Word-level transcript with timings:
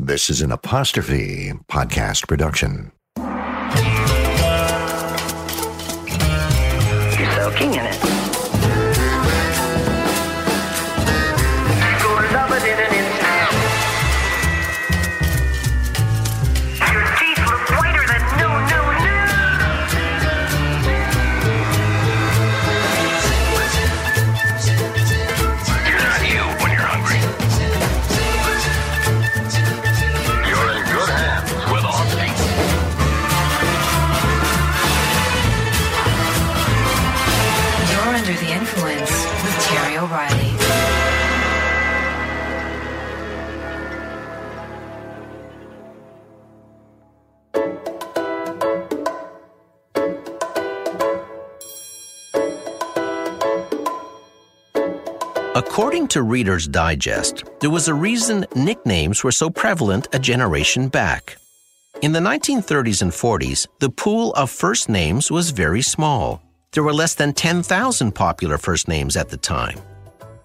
This 0.00 0.30
is 0.30 0.42
an 0.42 0.52
apostrophe 0.52 1.52
podcast 1.68 2.28
production. 2.28 2.92
You're 7.18 7.32
soaking 7.32 7.74
in 7.74 7.84
it. 7.84 8.17
According 55.78 56.08
to 56.08 56.24
Reader's 56.24 56.66
Digest, 56.66 57.44
there 57.60 57.70
was 57.70 57.86
a 57.86 57.94
reason 57.94 58.44
nicknames 58.56 59.22
were 59.22 59.30
so 59.30 59.48
prevalent 59.48 60.08
a 60.12 60.18
generation 60.18 60.88
back. 60.88 61.36
In 62.02 62.10
the 62.10 62.18
1930s 62.18 63.00
and 63.00 63.12
40s, 63.12 63.64
the 63.78 63.88
pool 63.88 64.32
of 64.32 64.50
first 64.50 64.88
names 64.88 65.30
was 65.30 65.52
very 65.52 65.82
small. 65.82 66.42
There 66.72 66.82
were 66.82 66.92
less 66.92 67.14
than 67.14 67.32
10,000 67.32 68.10
popular 68.12 68.58
first 68.58 68.88
names 68.88 69.16
at 69.16 69.28
the 69.28 69.36
time. 69.36 69.78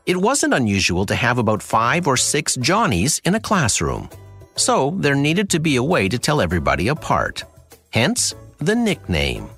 It 0.06 0.18
wasn't 0.18 0.54
unusual 0.54 1.04
to 1.08 1.16
have 1.16 1.40
about 1.40 1.64
five 1.64 2.06
or 2.06 2.16
six 2.16 2.56
Johnnies 2.58 3.20
in 3.26 3.34
a 3.34 3.40
classroom. 3.40 4.12
So 4.56 4.92
there 5.00 5.16
needed 5.16 5.50
to 5.50 5.60
be 5.60 5.78
a 5.78 5.84
way 5.84 6.10
to 6.10 6.20
tell 6.20 6.42
everybody 6.42 6.90
apart. 6.90 7.44
Hence, 7.90 8.36
the 8.60 8.76
nickname. 8.76 9.50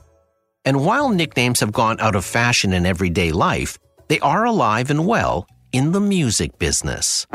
And 0.64 0.86
while 0.86 1.10
nicknames 1.10 1.60
have 1.60 1.74
gone 1.74 2.00
out 2.00 2.16
of 2.16 2.24
fashion 2.24 2.72
in 2.72 2.86
everyday 2.86 3.34
life, 3.34 3.78
they 4.08 4.22
are 4.22 4.46
alive 4.46 4.90
and 4.90 5.06
well 5.06 5.46
in 5.76 5.92
the 5.92 6.00
music 6.00 6.58
business. 6.58 7.28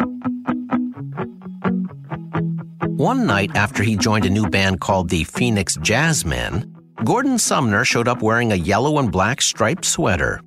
One 2.97 3.27
night 3.27 3.55
after 3.55 3.83
he 3.83 3.97
joined 3.97 4.25
a 4.25 4.31
new 4.31 4.49
band 4.49 4.81
called 4.81 5.11
the 5.11 5.25
Phoenix 5.25 5.77
Jazzmen, 5.77 6.65
Gordon 7.05 7.39
Sumner 7.39 7.85
showed 7.85 8.09
up 8.09 8.23
wearing 8.23 8.53
a 8.53 8.57
yellow 8.57 8.99
and 8.99 9.13
black 9.13 9.43
striped 9.43 9.85
sweater. 9.85 10.41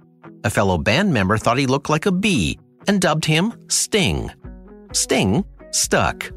A 0.43 0.49
fellow 0.49 0.79
band 0.79 1.13
member 1.13 1.37
thought 1.37 1.59
he 1.59 1.67
looked 1.67 1.89
like 1.89 2.07
a 2.07 2.11
bee 2.11 2.59
and 2.87 2.99
dubbed 2.99 3.25
him 3.25 3.53
Sting. 3.69 4.31
Sting 4.91 5.45
stuck. 5.71 6.31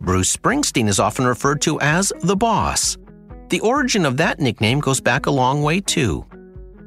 Bruce 0.00 0.36
Springsteen 0.36 0.88
is 0.88 0.98
often 0.98 1.24
referred 1.24 1.62
to 1.62 1.80
as 1.80 2.12
the 2.22 2.36
boss. 2.36 2.98
The 3.50 3.60
origin 3.60 4.04
of 4.04 4.16
that 4.16 4.40
nickname 4.40 4.80
goes 4.80 5.00
back 5.00 5.26
a 5.26 5.30
long 5.30 5.62
way, 5.62 5.80
too. 5.80 6.26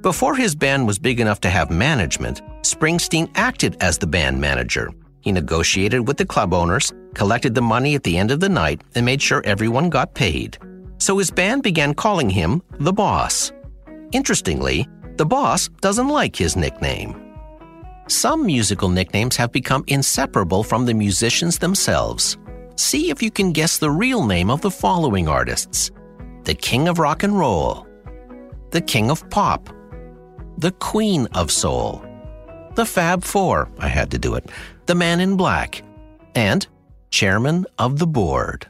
Before 0.02 0.36
his 0.36 0.56
band 0.56 0.88
was 0.88 1.00
big 1.00 1.20
enough 1.20 1.42
to 1.42 1.50
have 1.50 1.72
management, 1.72 2.42
Springsteen 2.68 3.32
acted 3.36 3.78
as 3.80 3.98
the 3.98 4.08
band 4.08 4.42
manager. 4.42 4.92
He 5.22 5.32
negotiated 5.32 6.06
with 6.06 6.18
the 6.18 6.26
club 6.26 6.54
owners, 6.54 6.94
collected 7.14 7.56
the 7.56 7.62
money 7.62 7.96
at 7.96 8.04
the 8.04 8.18
end 8.18 8.30
of 8.30 8.42
the 8.42 8.50
night, 8.50 8.82
and 8.94 9.06
made 9.06 9.22
sure 9.22 9.42
everyone 9.46 9.90
got 9.90 10.14
paid. 10.14 10.58
So 10.98 11.18
his 11.18 11.32
band 11.32 11.64
began 11.64 11.94
calling 11.94 12.30
him 12.30 12.62
the 12.80 12.92
boss. 12.92 13.54
Interestingly, 14.12 14.86
The 15.18 15.26
boss 15.26 15.68
doesn't 15.82 16.10
like 16.10 16.36
his 16.36 16.56
nickname. 16.56 17.34
Some 18.08 18.46
musical 18.46 18.88
nicknames 18.88 19.36
have 19.38 19.52
become 19.52 19.84
inseparable 19.88 20.64
from 20.64 20.86
the 20.86 20.94
musicians 20.94 21.58
themselves. 21.58 22.38
See 22.76 23.10
if 23.10 23.24
you 23.24 23.32
can 23.32 23.52
guess 23.52 23.80
the 23.80 23.90
real 23.90 24.28
name 24.28 24.52
of 24.52 24.62
the 24.62 24.70
following 24.70 25.28
artists 25.28 25.90
the 26.44 26.54
King 26.54 26.88
of 26.88 27.00
Rock 27.00 27.24
and 27.24 27.38
Roll, 27.38 27.88
the 28.72 28.80
King 28.80 29.10
of 29.10 29.28
Pop, 29.32 29.70
the 30.58 30.72
Queen 30.74 31.28
of 31.34 31.52
Soul, 31.52 32.06
the 32.78 32.86
Fab 32.86 33.24
Four, 33.24 33.68
I 33.80 33.88
had 33.88 34.12
to 34.12 34.20
do 34.20 34.36
it, 34.36 34.52
the 34.86 34.94
Man 34.94 35.20
in 35.20 35.36
Black, 35.36 35.82
and 36.36 36.66
Chairman 37.10 37.66
of 37.80 37.98
the 37.98 38.06
Board. 38.06 38.68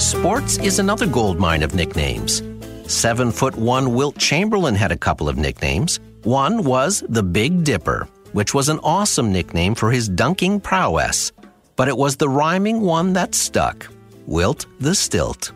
Sports 0.00 0.56
is 0.56 0.78
another 0.78 1.06
gold 1.06 1.38
mine 1.38 1.62
of 1.62 1.74
nicknames. 1.74 2.42
Seven 2.86 3.30
foot 3.30 3.54
one 3.56 3.92
Wilt 3.92 4.16
Chamberlain 4.16 4.74
had 4.74 4.90
a 4.90 4.96
couple 4.96 5.28
of 5.28 5.36
nicknames. 5.36 6.00
One 6.22 6.64
was 6.64 7.04
the 7.10 7.22
Big 7.22 7.62
Dipper, 7.62 8.08
which 8.32 8.54
was 8.54 8.70
an 8.70 8.80
awesome 8.82 9.30
nickname 9.30 9.74
for 9.74 9.90
his 9.90 10.08
dunking 10.08 10.60
prowess, 10.60 11.30
but 11.76 11.88
it 11.88 11.96
was 11.96 12.16
the 12.16 12.28
rhyming 12.30 12.80
one 12.80 13.12
that 13.12 13.34
stuck 13.34 13.86
Wilt 14.26 14.64
the 14.80 14.94
Stilt. 14.94 15.52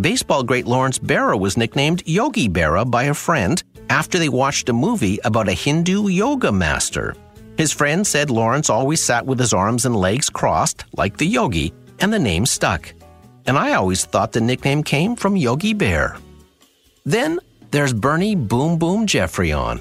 Baseball 0.00 0.42
great 0.42 0.66
Lawrence 0.66 0.98
Berra 0.98 1.38
was 1.38 1.56
nicknamed 1.56 2.02
Yogi 2.06 2.48
Berra 2.48 2.88
by 2.88 3.04
a 3.04 3.14
friend 3.14 3.62
after 3.90 4.18
they 4.18 4.28
watched 4.28 4.68
a 4.68 4.72
movie 4.72 5.18
about 5.24 5.48
a 5.48 5.52
Hindu 5.52 6.08
yoga 6.08 6.50
master. 6.50 7.14
His 7.58 7.72
friend 7.72 8.06
said 8.06 8.30
Lawrence 8.30 8.70
always 8.70 9.02
sat 9.02 9.26
with 9.26 9.38
his 9.38 9.52
arms 9.52 9.84
and 9.84 9.94
legs 9.94 10.30
crossed, 10.30 10.84
like 10.96 11.18
the 11.18 11.26
yogi, 11.26 11.74
and 11.98 12.10
the 12.10 12.18
name 12.18 12.46
stuck. 12.46 12.94
And 13.46 13.58
I 13.58 13.74
always 13.74 14.04
thought 14.04 14.32
the 14.32 14.40
nickname 14.40 14.82
came 14.82 15.16
from 15.16 15.36
Yogi 15.36 15.74
Bear. 15.74 16.16
Then 17.04 17.40
there's 17.70 17.92
Bernie 17.92 18.36
Boom 18.36 18.78
Boom 18.78 19.06
Geoffrion. 19.06 19.80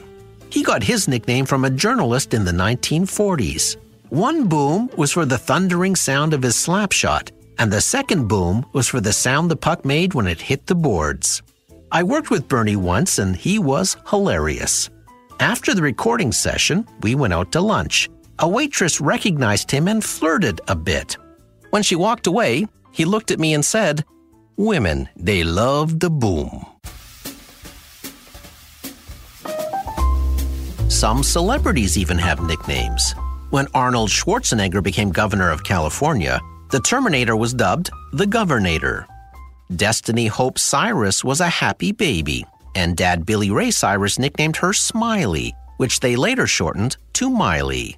He 0.50 0.64
got 0.64 0.82
his 0.84 1.08
nickname 1.08 1.46
from 1.46 1.64
a 1.64 1.70
journalist 1.70 2.34
in 2.34 2.44
the 2.44 2.52
1940s. 2.52 3.78
One 4.10 4.48
boom 4.48 4.90
was 4.98 5.12
for 5.12 5.26
the 5.26 5.38
thundering 5.38 5.96
sound 5.96 6.34
of 6.34 6.42
his 6.42 6.56
slap 6.56 6.92
shot, 6.92 7.32
and 7.60 7.72
the 7.72 7.82
second 7.82 8.28
boom 8.28 8.66
was 8.74 8.88
for 8.88 9.00
the 9.00 9.14
sound 9.14 9.52
the 9.52 9.56
puck 9.56 9.86
made 9.86 10.16
when 10.16 10.26
it 10.26 10.42
hit 10.42 10.66
the 10.66 10.76
boards. 10.76 11.44
I 11.92 12.04
worked 12.04 12.30
with 12.30 12.48
Bernie 12.48 12.76
once, 12.76 13.18
and 13.18 13.36
he 13.36 13.58
was 13.58 13.98
hilarious. 14.10 14.90
After 15.40 15.74
the 15.74 15.82
recording 15.82 16.32
session, 16.32 16.88
we 17.02 17.16
went 17.16 17.34
out 17.34 17.52
to 17.54 17.62
lunch. 17.62 18.10
A 18.38 18.48
waitress 18.48 19.02
recognized 19.02 19.72
him 19.72 19.88
and 19.88 20.04
flirted 20.04 20.62
a 20.68 20.76
bit. 20.76 21.18
When 21.72 21.82
she 21.82 21.96
walked 21.96 22.28
away, 22.28 22.68
he 22.92 23.06
looked 23.06 23.32
at 23.32 23.40
me 23.40 23.54
and 23.54 23.66
said, 23.66 24.06
Women, 24.56 25.10
they 25.16 25.44
love 25.44 26.00
the 26.00 26.10
boom. 26.10 26.66
Some 30.90 31.24
celebrities 31.24 31.98
even 31.98 32.18
have 32.18 32.42
nicknames. 32.42 33.16
When 33.50 33.68
Arnold 33.74 34.10
Schwarzenegger 34.10 34.84
became 34.84 35.10
governor 35.12 35.50
of 35.50 35.64
California, 35.64 36.40
the 36.70 36.82
Terminator 36.82 37.36
was 37.36 37.54
dubbed 37.54 37.90
the 38.14 38.26
Governator. 38.26 39.06
Destiny 39.76 40.26
Hope 40.26 40.58
Cyrus 40.58 41.24
was 41.24 41.42
a 41.42 41.48
happy 41.48 41.92
baby, 41.92 42.44
and 42.74 42.98
Dad 42.98 43.24
Billy 43.24 43.52
Ray 43.52 43.70
Cyrus 43.70 44.18
nicknamed 44.18 44.58
her 44.58 44.74
Smiley, 44.74 45.54
which 45.78 46.00
they 46.00 46.16
later 46.16 46.48
shortened 46.48 46.98
to 47.14 47.30
Miley. 47.30 47.96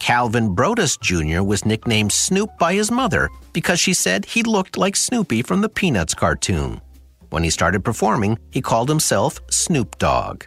Calvin 0.00 0.54
Broadus 0.54 0.96
Jr. 0.96 1.42
was 1.42 1.66
nicknamed 1.66 2.12
Snoop 2.12 2.50
by 2.58 2.72
his 2.72 2.90
mother 2.90 3.28
because 3.52 3.78
she 3.78 3.92
said 3.92 4.24
he 4.24 4.42
looked 4.42 4.78
like 4.78 4.96
Snoopy 4.96 5.42
from 5.42 5.60
the 5.60 5.68
Peanuts 5.68 6.14
cartoon. 6.14 6.80
When 7.28 7.42
he 7.42 7.50
started 7.50 7.84
performing, 7.84 8.38
he 8.50 8.62
called 8.62 8.88
himself 8.88 9.38
Snoop 9.50 9.98
Dogg. 9.98 10.44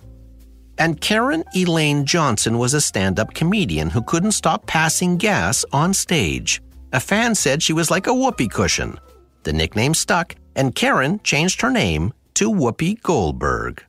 And 0.80 1.00
Karen 1.00 1.44
Elaine 1.56 2.06
Johnson 2.06 2.58
was 2.58 2.74
a 2.74 2.82
stand 2.82 3.20
up 3.20 3.36
comedian 3.36 3.92
who 3.92 4.02
couldn't 4.02 4.32
stop 4.32 4.66
passing 4.66 5.18
gas 5.18 5.64
on 5.74 5.94
stage. 5.94 6.62
A 6.92 7.00
fan 7.00 7.36
said 7.36 7.62
she 7.62 7.74
was 7.74 7.92
like 7.92 8.08
a 8.08 8.14
whoopee 8.14 8.48
cushion. 8.48 8.98
The 9.44 9.54
nickname 9.54 9.94
stuck, 9.94 10.36
and 10.56 10.76
Karen 10.76 11.20
changed 11.24 11.62
her 11.62 11.70
name 11.70 12.14
to 12.36 12.50
Whoopi 12.52 13.02
Goldberg. 13.02 13.84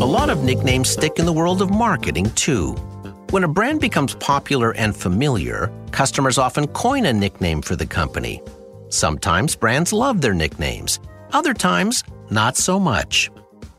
A 0.00 0.06
lot 0.06 0.30
of 0.30 0.42
nicknames 0.44 0.88
stick 0.88 1.18
in 1.18 1.26
the 1.26 1.32
world 1.32 1.60
of 1.60 1.70
marketing, 1.70 2.30
too. 2.30 2.72
When 3.30 3.44
a 3.44 3.48
brand 3.48 3.80
becomes 3.80 4.14
popular 4.14 4.72
and 4.76 4.96
familiar, 4.96 5.70
customers 5.90 6.38
often 6.38 6.68
coin 6.68 7.06
a 7.06 7.12
nickname 7.12 7.60
for 7.60 7.76
the 7.76 7.86
company. 7.86 8.40
Sometimes 8.88 9.56
brands 9.56 9.92
love 9.92 10.20
their 10.20 10.32
nicknames, 10.32 11.00
other 11.32 11.52
times, 11.52 12.02
not 12.30 12.56
so 12.56 12.80
much. 12.80 13.30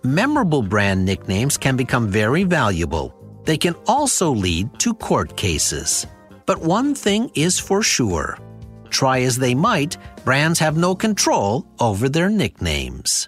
Memorable 0.03 0.61
brand 0.61 1.03
nicknames 1.05 1.57
can 1.57 1.75
become 1.75 2.07
very 2.07 2.43
valuable. 2.43 3.16
They 3.47 3.57
can 3.57 3.75
also 3.87 4.29
lead 4.29 4.77
to 4.79 4.93
court 4.93 5.37
cases. 5.37 6.05
But 6.45 6.59
one 6.59 6.93
thing 6.93 7.31
is 7.33 7.57
for 7.57 7.81
sure 7.81 8.37
try 8.89 9.21
as 9.21 9.37
they 9.37 9.53
might, 9.53 9.97
brands 10.25 10.59
have 10.59 10.75
no 10.77 10.95
control 10.95 11.65
over 11.79 12.09
their 12.09 12.29
nicknames. 12.29 13.27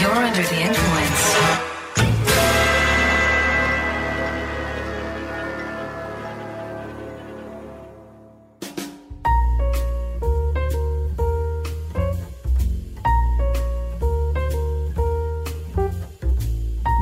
You're 0.00 0.12
under 0.12 0.42
the 0.42 0.60
influence. 0.60 0.95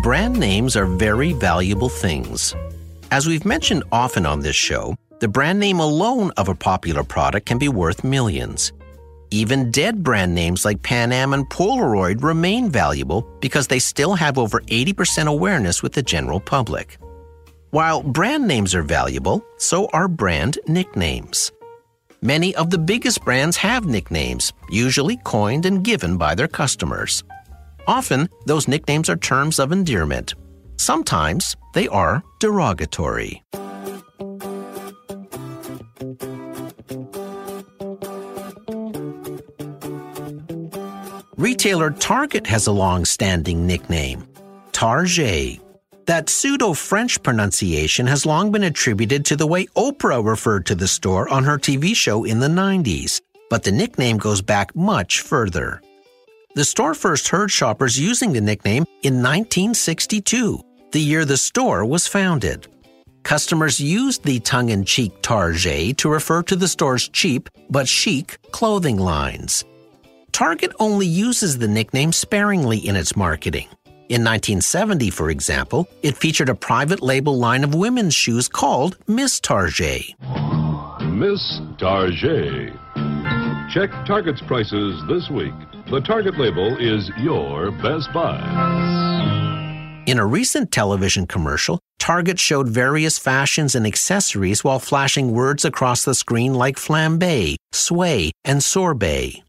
Brand 0.04 0.38
names 0.38 0.76
are 0.76 0.84
very 0.84 1.32
valuable 1.32 1.88
things. 1.88 2.54
As 3.10 3.26
we've 3.26 3.46
mentioned 3.46 3.84
often 3.90 4.26
on 4.26 4.40
this 4.40 4.54
show, 4.54 4.94
the 5.20 5.28
brand 5.28 5.58
name 5.58 5.80
alone 5.80 6.30
of 6.32 6.50
a 6.50 6.54
popular 6.54 7.02
product 7.02 7.46
can 7.46 7.56
be 7.56 7.70
worth 7.70 8.04
millions. 8.04 8.74
Even 9.30 9.70
dead 9.70 10.02
brand 10.02 10.34
names 10.34 10.62
like 10.62 10.82
Pan 10.82 11.10
Am 11.10 11.32
and 11.32 11.48
Polaroid 11.48 12.22
remain 12.22 12.68
valuable 12.68 13.22
because 13.40 13.66
they 13.66 13.78
still 13.78 14.12
have 14.12 14.36
over 14.36 14.60
80% 14.60 15.26
awareness 15.26 15.82
with 15.82 15.94
the 15.94 16.02
general 16.02 16.38
public. 16.38 16.98
While 17.70 18.02
brand 18.02 18.46
names 18.46 18.74
are 18.74 18.82
valuable, 18.82 19.42
so 19.56 19.88
are 19.94 20.06
brand 20.06 20.58
nicknames. 20.68 21.50
Many 22.20 22.54
of 22.56 22.68
the 22.68 22.76
biggest 22.76 23.24
brands 23.24 23.56
have 23.56 23.86
nicknames, 23.86 24.52
usually 24.68 25.16
coined 25.24 25.64
and 25.64 25.82
given 25.82 26.18
by 26.18 26.34
their 26.34 26.48
customers. 26.48 27.24
Often, 27.86 28.28
those 28.46 28.68
nicknames 28.68 29.08
are 29.08 29.16
terms 29.16 29.58
of 29.58 29.72
endearment. 29.72 30.34
Sometimes 30.76 31.56
they 31.74 31.88
are 31.88 32.22
derogatory. 32.40 33.42
Retailer 41.36 41.90
Target 41.90 42.46
has 42.46 42.68
a 42.68 42.72
long 42.72 43.04
standing 43.04 43.66
nickname, 43.66 44.26
Tarjay. 44.72 45.60
That 46.06 46.30
pseudo 46.30 46.74
French 46.74 47.22
pronunciation 47.22 48.06
has 48.06 48.24
long 48.24 48.50
been 48.50 48.64
attributed 48.64 49.24
to 49.26 49.36
the 49.36 49.46
way 49.46 49.66
Oprah 49.76 50.24
referred 50.24 50.64
to 50.66 50.74
the 50.74 50.88
store 50.88 51.28
on 51.28 51.44
her 51.44 51.58
TV 51.58 51.94
show 51.94 52.24
in 52.24 52.40
the 52.40 52.48
90s, 52.48 53.20
but 53.50 53.62
the 53.62 53.72
nickname 53.72 54.16
goes 54.16 54.42
back 54.42 54.74
much 54.76 55.20
further. 55.20 55.82
The 56.54 56.64
store 56.64 56.94
first 56.94 57.26
heard 57.26 57.50
shoppers 57.50 57.98
using 57.98 58.32
the 58.32 58.40
nickname 58.40 58.84
in 59.02 59.14
1962, 59.14 60.60
the 60.92 61.00
year 61.00 61.24
the 61.24 61.36
store 61.36 61.84
was 61.84 62.06
founded. 62.06 62.68
Customers 63.24 63.80
used 63.80 64.22
the 64.22 64.38
tongue 64.38 64.68
in 64.68 64.84
cheek 64.84 65.20
Tarjay 65.20 65.96
to 65.96 66.08
refer 66.08 66.44
to 66.44 66.54
the 66.54 66.68
store's 66.68 67.08
cheap 67.08 67.48
but 67.70 67.88
chic 67.88 68.38
clothing 68.52 68.98
lines. 68.98 69.64
Target 70.30 70.70
only 70.78 71.08
uses 71.08 71.58
the 71.58 71.66
nickname 71.66 72.12
sparingly 72.12 72.78
in 72.78 72.94
its 72.94 73.16
marketing. 73.16 73.66
In 74.08 74.22
1970, 74.22 75.10
for 75.10 75.30
example, 75.30 75.88
it 76.02 76.16
featured 76.16 76.48
a 76.48 76.54
private 76.54 77.02
label 77.02 77.36
line 77.36 77.64
of 77.64 77.74
women's 77.74 78.14
shoes 78.14 78.46
called 78.46 78.96
Miss 79.08 79.40
Target. 79.40 80.14
Miss 81.00 81.60
Target. 81.80 82.72
Check 83.72 83.90
Target's 84.06 84.42
prices 84.46 85.02
this 85.08 85.28
week. 85.30 85.52
The 85.90 86.00
Target 86.00 86.38
label 86.38 86.78
is 86.78 87.10
your 87.18 87.70
best 87.70 88.10
buy. 88.14 88.40
In 90.06 90.18
a 90.18 90.24
recent 90.24 90.72
television 90.72 91.26
commercial, 91.26 91.78
Target 91.98 92.40
showed 92.40 92.68
various 92.70 93.18
fashions 93.18 93.74
and 93.74 93.86
accessories 93.86 94.64
while 94.64 94.78
flashing 94.78 95.32
words 95.32 95.62
across 95.62 96.02
the 96.02 96.14
screen 96.14 96.54
like 96.54 96.76
flambe, 96.76 97.56
sway, 97.72 98.30
and 98.46 98.62
sorbet. 98.62 99.42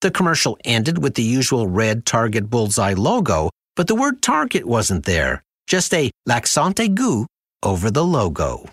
The 0.00 0.10
commercial 0.12 0.56
ended 0.64 1.02
with 1.02 1.14
the 1.14 1.24
usual 1.24 1.66
red 1.66 2.06
Target 2.06 2.48
bullseye 2.48 2.94
logo, 2.94 3.50
but 3.74 3.88
the 3.88 3.96
word 3.96 4.22
Target 4.22 4.66
wasn't 4.66 5.06
there, 5.06 5.42
just 5.66 5.92
a 5.92 6.12
l'accent 6.24 6.76
aigu 6.76 7.26
over 7.64 7.90
the 7.90 8.04
logo. 8.04 8.64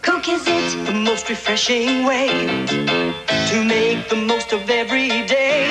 Coke 0.00 0.28
is 0.28 0.46
it 0.46 0.86
the 0.86 0.91
most 1.22 1.30
refreshing 1.30 2.04
way 2.04 2.26
to 2.66 3.64
make 3.64 4.08
the 4.08 4.16
most 4.16 4.52
of 4.52 4.68
every 4.68 5.08
day. 5.26 5.66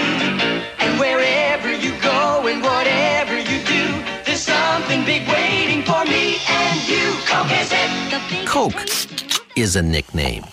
And 0.79 0.97
wherever 0.97 1.69
you 1.69 1.91
go 2.01 2.47
and 2.47 2.63
whatever 2.63 3.37
you 3.37 3.59
do, 3.65 4.01
there's 4.23 4.39
something 4.39 5.03
big 5.03 5.27
waiting 5.27 5.83
for 5.83 6.05
me 6.05 6.37
and 6.47 6.87
you. 6.87 7.03
Coke 7.25 7.51
is 7.51 7.69
it. 7.73 8.47
Coke 8.47 9.57
is 9.57 9.75
a 9.75 9.81
nickname. 9.81 10.45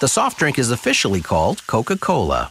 The 0.00 0.08
soft 0.08 0.38
drink 0.38 0.58
is 0.58 0.70
officially 0.70 1.20
called 1.20 1.66
Coca 1.66 1.98
Cola. 1.98 2.50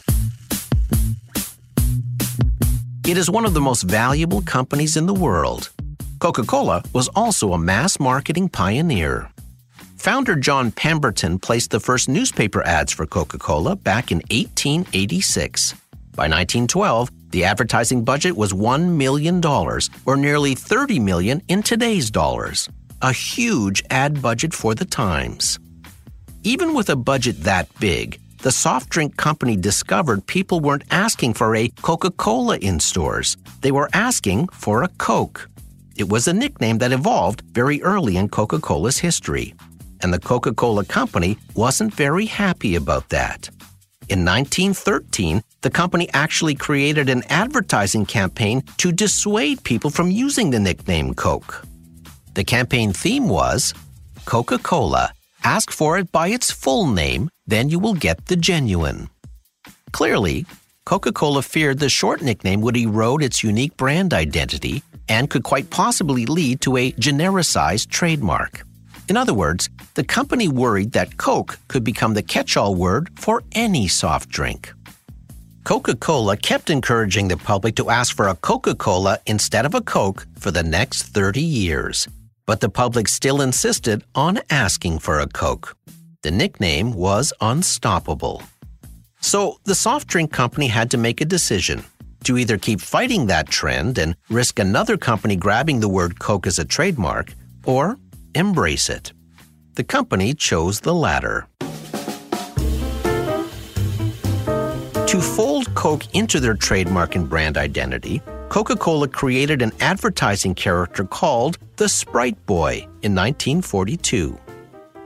It 3.04 3.18
is 3.18 3.28
one 3.28 3.44
of 3.44 3.52
the 3.52 3.60
most 3.60 3.82
valuable 3.82 4.42
companies 4.42 4.96
in 4.96 5.06
the 5.06 5.14
world. 5.14 5.70
Coca 6.20 6.44
Cola 6.44 6.84
was 6.92 7.08
also 7.16 7.52
a 7.52 7.58
mass 7.58 7.98
marketing 7.98 8.48
pioneer. 8.48 9.33
Founder 10.04 10.36
John 10.36 10.70
Pemberton 10.70 11.38
placed 11.38 11.70
the 11.70 11.80
first 11.80 12.10
newspaper 12.10 12.62
ads 12.66 12.92
for 12.92 13.06
Coca 13.06 13.38
Cola 13.38 13.74
back 13.74 14.12
in 14.12 14.18
1886. 14.30 15.72
By 16.14 16.28
1912, 16.28 17.30
the 17.30 17.44
advertising 17.44 18.04
budget 18.04 18.36
was 18.36 18.52
$1 18.52 18.98
million, 18.98 19.42
or 19.42 20.16
nearly 20.18 20.54
30 20.54 21.00
million 21.00 21.40
in 21.48 21.62
today's 21.62 22.10
dollars. 22.10 22.68
A 23.00 23.14
huge 23.14 23.82
ad 23.88 24.20
budget 24.20 24.52
for 24.52 24.74
the 24.74 24.84
times. 24.84 25.58
Even 26.42 26.74
with 26.74 26.90
a 26.90 26.96
budget 26.96 27.40
that 27.40 27.66
big, 27.80 28.20
the 28.42 28.52
soft 28.52 28.90
drink 28.90 29.16
company 29.16 29.56
discovered 29.56 30.26
people 30.26 30.60
weren't 30.60 30.84
asking 30.90 31.32
for 31.32 31.56
a 31.56 31.68
Coca 31.80 32.10
Cola 32.10 32.58
in 32.58 32.78
stores. 32.78 33.38
They 33.62 33.72
were 33.72 33.88
asking 33.94 34.48
for 34.48 34.82
a 34.82 34.88
Coke. 34.98 35.48
It 35.96 36.10
was 36.10 36.28
a 36.28 36.34
nickname 36.34 36.76
that 36.78 36.92
evolved 36.92 37.40
very 37.54 37.82
early 37.82 38.18
in 38.18 38.28
Coca 38.28 38.58
Cola's 38.58 38.98
history 38.98 39.54
and 40.04 40.12
the 40.12 40.20
Coca 40.20 40.52
Cola 40.52 40.84
Company 40.84 41.38
wasn't 41.54 41.94
very 41.94 42.26
happy 42.26 42.76
about 42.76 43.08
that. 43.08 43.48
In 44.10 44.22
1913, 44.22 45.42
the 45.62 45.70
company 45.70 46.10
actually 46.12 46.54
created 46.54 47.08
an 47.08 47.22
advertising 47.30 48.04
campaign 48.04 48.62
to 48.76 48.92
dissuade 48.92 49.64
people 49.64 49.88
from 49.88 50.10
using 50.10 50.50
the 50.50 50.60
nickname 50.60 51.14
Coke. 51.14 51.64
The 52.34 52.44
campaign 52.44 52.92
theme 52.92 53.30
was 53.30 53.72
Coca 54.26 54.58
Cola, 54.58 55.10
ask 55.42 55.70
for 55.70 55.96
it 55.96 56.12
by 56.12 56.28
its 56.28 56.52
full 56.52 56.86
name, 56.86 57.30
then 57.46 57.70
you 57.70 57.78
will 57.78 57.94
get 57.94 58.26
the 58.26 58.36
genuine. 58.36 59.08
Clearly, 59.92 60.44
Coca 60.84 61.12
Cola 61.12 61.40
feared 61.40 61.78
the 61.78 61.88
short 61.88 62.20
nickname 62.20 62.60
would 62.60 62.76
erode 62.76 63.22
its 63.22 63.42
unique 63.42 63.74
brand 63.78 64.12
identity 64.12 64.82
and 65.08 65.30
could 65.30 65.44
quite 65.44 65.70
possibly 65.70 66.26
lead 66.26 66.60
to 66.60 66.76
a 66.76 66.92
genericized 66.92 67.88
trademark. 67.88 68.66
In 69.08 69.16
other 69.16 69.34
words, 69.34 69.68
the 69.94 70.04
company 70.04 70.48
worried 70.48 70.92
that 70.92 71.16
Coke 71.16 71.58
could 71.68 71.84
become 71.84 72.14
the 72.14 72.22
catch 72.22 72.56
all 72.56 72.74
word 72.74 73.10
for 73.14 73.42
any 73.52 73.88
soft 73.88 74.28
drink. 74.28 74.72
Coca 75.64 75.96
Cola 75.96 76.36
kept 76.36 76.68
encouraging 76.68 77.28
the 77.28 77.36
public 77.36 77.74
to 77.76 77.88
ask 77.88 78.14
for 78.14 78.28
a 78.28 78.34
Coca 78.34 78.74
Cola 78.74 79.18
instead 79.26 79.64
of 79.64 79.74
a 79.74 79.80
Coke 79.80 80.26
for 80.38 80.50
the 80.50 80.62
next 80.62 81.04
30 81.04 81.40
years. 81.40 82.06
But 82.44 82.60
the 82.60 82.68
public 82.68 83.08
still 83.08 83.40
insisted 83.40 84.04
on 84.14 84.40
asking 84.50 84.98
for 84.98 85.20
a 85.20 85.26
Coke. 85.26 85.76
The 86.22 86.30
nickname 86.30 86.92
was 86.92 87.32
unstoppable. 87.40 88.42
So 89.20 89.58
the 89.64 89.74
soft 89.74 90.08
drink 90.08 90.32
company 90.32 90.68
had 90.68 90.90
to 90.90 90.98
make 90.98 91.22
a 91.22 91.24
decision 91.24 91.82
to 92.24 92.36
either 92.36 92.58
keep 92.58 92.80
fighting 92.80 93.26
that 93.26 93.48
trend 93.48 93.96
and 93.98 94.16
risk 94.28 94.58
another 94.58 94.96
company 94.96 95.36
grabbing 95.36 95.80
the 95.80 95.88
word 95.88 96.18
Coke 96.18 96.46
as 96.46 96.58
a 96.58 96.64
trademark, 96.64 97.32
or 97.64 97.98
embrace 98.34 98.90
it. 98.90 99.12
The 99.74 99.82
company 99.82 100.34
chose 100.34 100.80
the 100.80 100.94
latter. 100.94 101.48
To 105.08 105.20
fold 105.20 105.74
Coke 105.74 106.14
into 106.14 106.38
their 106.38 106.54
trademark 106.54 107.16
and 107.16 107.28
brand 107.28 107.56
identity, 107.56 108.22
Coca 108.50 108.76
Cola 108.76 109.08
created 109.08 109.62
an 109.62 109.72
advertising 109.80 110.54
character 110.54 111.02
called 111.02 111.58
the 111.74 111.88
Sprite 111.88 112.46
Boy 112.46 112.82
in 113.02 113.16
1942. 113.16 114.38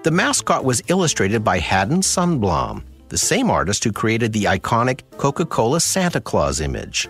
The 0.03 0.11
mascot 0.11 0.65
was 0.65 0.83
illustrated 0.89 1.43
by 1.43 1.59
Haddon 1.61 2.03
Sundblom, 2.03 2.83
the 3.09 3.17
same 3.17 3.51
artist 3.51 3.85
who 3.85 3.93
created 3.93 4.35
the 4.35 4.45
iconic 4.45 5.01
Coca 5.17 5.47
Cola 5.47 5.81
Santa 5.81 6.21
Claus 6.21 6.61
image. 6.61 7.09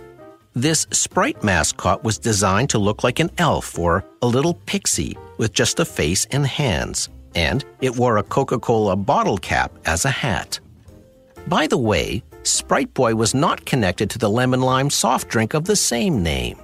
This 0.54 0.86
Sprite 0.92 1.42
mascot 1.42 2.04
was 2.04 2.18
designed 2.18 2.70
to 2.70 2.78
look 2.78 3.02
like 3.02 3.18
an 3.18 3.30
elf 3.36 3.76
or 3.76 4.04
a 4.22 4.26
little 4.28 4.54
pixie 4.54 5.16
with 5.38 5.52
just 5.52 5.80
a 5.80 5.84
face 5.84 6.24
and 6.30 6.46
hands, 6.46 7.08
and 7.34 7.64
it 7.80 7.96
wore 7.96 8.16
a 8.16 8.22
Coca 8.22 8.58
Cola 8.58 8.96
bottle 8.96 9.38
cap 9.38 9.72
as 9.86 10.04
a 10.04 10.10
hat. 10.10 10.60
By 11.46 11.66
the 11.66 11.78
way, 11.78 12.22
Sprite 12.42 12.92
Boy 12.94 13.14
was 13.14 13.34
not 13.34 13.64
connected 13.64 14.10
to 14.10 14.18
the 14.18 14.30
lemon 14.30 14.60
lime 14.60 14.90
soft 14.90 15.28
drink 15.28 15.54
of 15.54 15.64
the 15.64 15.76
same 15.76 16.22
name. 16.22 16.58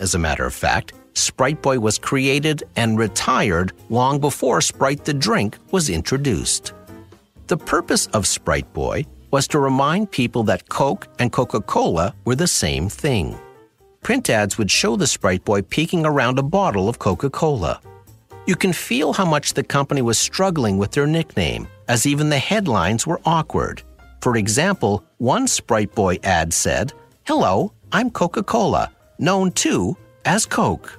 As 0.00 0.14
a 0.14 0.18
matter 0.18 0.44
of 0.44 0.54
fact, 0.54 0.92
Sprite 1.14 1.62
Boy 1.62 1.78
was 1.80 1.98
created 1.98 2.62
and 2.76 2.98
retired 2.98 3.72
long 3.88 4.20
before 4.20 4.60
Sprite 4.60 5.04
the 5.04 5.14
drink 5.14 5.58
was 5.72 5.90
introduced. 5.90 6.72
The 7.48 7.56
purpose 7.56 8.06
of 8.08 8.26
Sprite 8.26 8.72
Boy 8.72 9.06
was 9.30 9.48
to 9.48 9.58
remind 9.58 10.10
people 10.10 10.42
that 10.44 10.68
Coke 10.68 11.08
and 11.18 11.32
Coca 11.32 11.60
Cola 11.60 12.14
were 12.24 12.36
the 12.36 12.46
same 12.46 12.88
thing. 12.88 13.38
Print 14.02 14.30
ads 14.30 14.56
would 14.58 14.70
show 14.70 14.96
the 14.96 15.06
Sprite 15.06 15.44
Boy 15.44 15.62
peeking 15.62 16.06
around 16.06 16.38
a 16.38 16.42
bottle 16.42 16.88
of 16.88 16.98
Coca 16.98 17.28
Cola. 17.28 17.80
You 18.48 18.56
can 18.56 18.72
feel 18.72 19.12
how 19.12 19.26
much 19.26 19.52
the 19.52 19.62
company 19.62 20.00
was 20.00 20.16
struggling 20.16 20.78
with 20.78 20.92
their 20.92 21.06
nickname, 21.06 21.68
as 21.86 22.06
even 22.06 22.30
the 22.30 22.38
headlines 22.38 23.06
were 23.06 23.20
awkward. 23.26 23.82
For 24.22 24.38
example, 24.38 25.04
one 25.18 25.46
Sprite 25.46 25.94
Boy 25.94 26.18
ad 26.24 26.54
said, 26.54 26.94
Hello, 27.24 27.74
I'm 27.92 28.08
Coca 28.08 28.42
Cola, 28.42 28.90
known 29.18 29.52
too 29.52 29.98
as 30.24 30.46
Coke. 30.46 30.98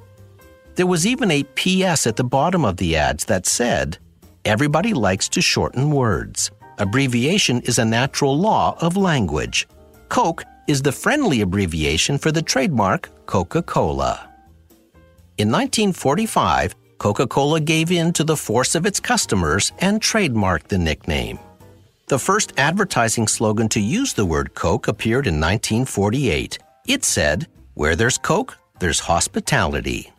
There 0.75 0.85
was 0.85 1.07
even 1.07 1.31
a 1.31 1.43
PS 1.55 2.05
at 2.05 2.17
the 2.17 2.23
bottom 2.23 2.63
of 2.63 2.77
the 2.77 2.95
ads 2.95 3.25
that 3.25 3.47
said, 3.47 3.97
Everybody 4.45 4.93
likes 4.93 5.27
to 5.29 5.41
shorten 5.41 5.89
words. 5.89 6.51
Abbreviation 6.77 7.61
is 7.61 7.79
a 7.79 7.83
natural 7.83 8.37
law 8.37 8.77
of 8.79 8.95
language. 8.95 9.67
Coke 10.09 10.43
is 10.67 10.83
the 10.83 10.91
friendly 10.91 11.41
abbreviation 11.41 12.19
for 12.19 12.31
the 12.31 12.43
trademark 12.43 13.09
Coca 13.25 13.63
Cola. 13.63 14.29
In 15.39 15.49
1945, 15.49 16.75
Coca 16.99 17.25
Cola 17.25 17.61
gave 17.61 17.91
in 17.91 18.11
to 18.13 18.25
the 18.25 18.35
force 18.37 18.75
of 18.75 18.85
its 18.85 18.99
customers 18.99 19.71
and 19.79 20.01
trademarked 20.01 20.67
the 20.67 20.77
nickname. 20.77 21.39
The 22.07 22.19
first 22.19 22.53
advertising 22.57 23.27
slogan 23.27 23.69
to 23.69 23.79
use 23.79 24.13
the 24.13 24.25
word 24.25 24.53
Coke 24.53 24.87
appeared 24.89 25.25
in 25.25 25.35
1948. 25.35 26.59
It 26.87 27.05
said, 27.05 27.47
Where 27.73 27.95
there's 27.95 28.17
Coke, 28.17 28.57
there's 28.79 28.99
hospitality. 28.99 30.11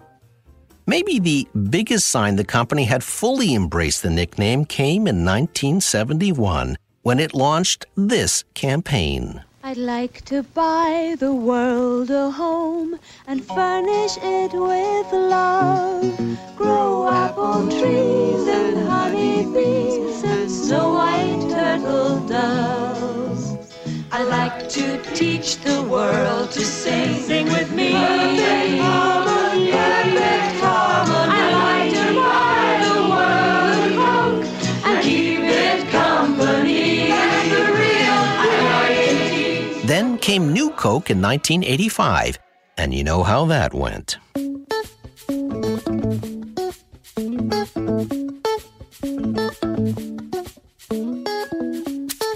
Maybe 0.87 1.19
the 1.19 1.47
biggest 1.69 2.09
sign 2.09 2.37
the 2.37 2.45
company 2.45 2.85
had 2.85 3.05
fully 3.05 3.55
embraced 3.55 4.03
the 4.03 4.11
nickname 4.11 4.65
came 4.65 5.07
in 5.07 5.25
1971 5.25 6.79
when 7.03 7.19
it 7.21 7.35
launched 7.35 7.87
this 7.95 8.45
campaign. 8.55 9.45
I'd 9.63 9.77
like 9.77 10.25
to 10.25 10.43
buy 10.43 11.17
the 11.19 11.35
world 11.35 12.11
a 12.11 12.31
home 12.31 12.99
and 13.27 13.45
furnish 13.45 14.17
it 14.17 14.55
with 14.55 15.13
love. 15.13 16.57
Grow 16.57 17.07
apple 17.11 17.69
trees 17.69 18.49
and 18.49 18.89
honey 18.89 19.45
bees 19.45 20.25
and 20.25 20.51
snow 20.51 20.95
white 20.95 21.47
turtle 21.51 22.21
doves. 22.21 23.77
I'd 24.11 24.29
like 24.29 24.71
to 24.71 25.03
teach 25.15 25.59
the 25.59 25.83
world 25.83 26.53
to 26.53 26.65
sing. 26.65 27.23
Sing 27.23 27.47
with 27.47 27.71
me. 27.71 28.50
Like 40.31 40.39
Then 40.39 40.47
came 40.47 40.53
New 40.53 40.71
Coke 40.71 41.11
in 41.11 41.21
1985, 41.21 42.39
and 42.79 42.95
you 42.95 43.05
know 43.05 43.23
how 43.23 43.47
that 43.47 43.75
went. 43.75 44.19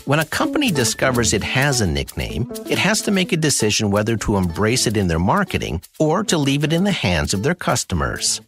When 0.06 0.20
a 0.20 0.24
company 0.26 0.70
discovers 0.70 1.32
it 1.32 1.42
has 1.42 1.80
a 1.80 1.86
nickname, 1.86 2.50
it 2.68 2.78
has 2.78 3.00
to 3.02 3.10
make 3.10 3.32
a 3.32 3.36
decision 3.36 3.90
whether 3.90 4.16
to 4.16 4.36
embrace 4.36 4.86
it 4.86 4.96
in 4.96 5.08
their 5.08 5.18
marketing 5.18 5.80
or 5.98 6.24
to 6.24 6.38
leave 6.38 6.64
it 6.64 6.72
in 6.72 6.84
the 6.84 6.92
hands 6.92 7.34
of 7.34 7.42
their 7.42 7.54
customers. 7.54 8.40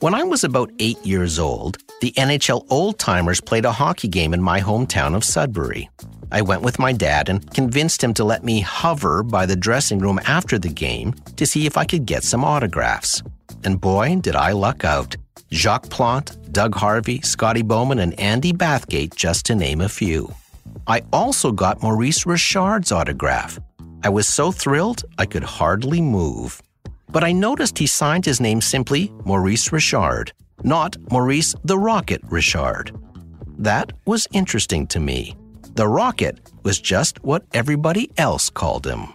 When 0.00 0.14
I 0.14 0.24
was 0.24 0.44
about 0.44 0.70
eight 0.78 0.98
years 1.04 1.38
old, 1.38 1.78
the 2.00 2.12
NHL 2.12 2.66
Old 2.68 2.98
Timers 2.98 3.40
played 3.40 3.64
a 3.64 3.72
hockey 3.72 4.08
game 4.08 4.34
in 4.34 4.42
my 4.42 4.60
hometown 4.60 5.14
of 5.14 5.24
Sudbury. 5.24 5.88
I 6.34 6.42
went 6.42 6.62
with 6.62 6.80
my 6.80 6.92
dad 6.92 7.28
and 7.28 7.48
convinced 7.54 8.02
him 8.02 8.12
to 8.14 8.24
let 8.24 8.42
me 8.42 8.58
hover 8.58 9.22
by 9.22 9.46
the 9.46 9.54
dressing 9.54 10.00
room 10.00 10.18
after 10.26 10.58
the 10.58 10.68
game 10.68 11.14
to 11.36 11.46
see 11.46 11.64
if 11.64 11.76
I 11.76 11.84
could 11.84 12.06
get 12.06 12.24
some 12.24 12.44
autographs. 12.44 13.22
And 13.62 13.80
boy, 13.80 14.16
did 14.20 14.34
I 14.34 14.50
luck 14.50 14.84
out. 14.84 15.14
Jacques 15.52 15.90
Plante, 15.90 16.32
Doug 16.50 16.74
Harvey, 16.74 17.20
Scotty 17.20 17.62
Bowman, 17.62 18.00
and 18.00 18.18
Andy 18.18 18.52
Bathgate, 18.52 19.14
just 19.14 19.46
to 19.46 19.54
name 19.54 19.80
a 19.80 19.88
few. 19.88 20.34
I 20.88 21.02
also 21.12 21.52
got 21.52 21.84
Maurice 21.84 22.26
Richard's 22.26 22.90
autograph. 22.90 23.60
I 24.02 24.08
was 24.08 24.26
so 24.26 24.50
thrilled 24.50 25.04
I 25.16 25.26
could 25.26 25.44
hardly 25.44 26.00
move. 26.00 26.60
But 27.10 27.22
I 27.22 27.30
noticed 27.30 27.78
he 27.78 27.86
signed 27.86 28.24
his 28.24 28.40
name 28.40 28.60
simply 28.60 29.12
Maurice 29.24 29.70
Richard, 29.70 30.32
not 30.64 30.96
Maurice 31.12 31.54
the 31.62 31.78
Rocket 31.78 32.22
Richard. 32.28 32.90
That 33.56 33.92
was 34.04 34.26
interesting 34.32 34.88
to 34.88 34.98
me. 34.98 35.36
The 35.76 35.88
Rocket 35.88 36.38
was 36.62 36.80
just 36.80 37.24
what 37.24 37.42
everybody 37.52 38.08
else 38.16 38.48
called 38.48 38.86
him. 38.86 39.08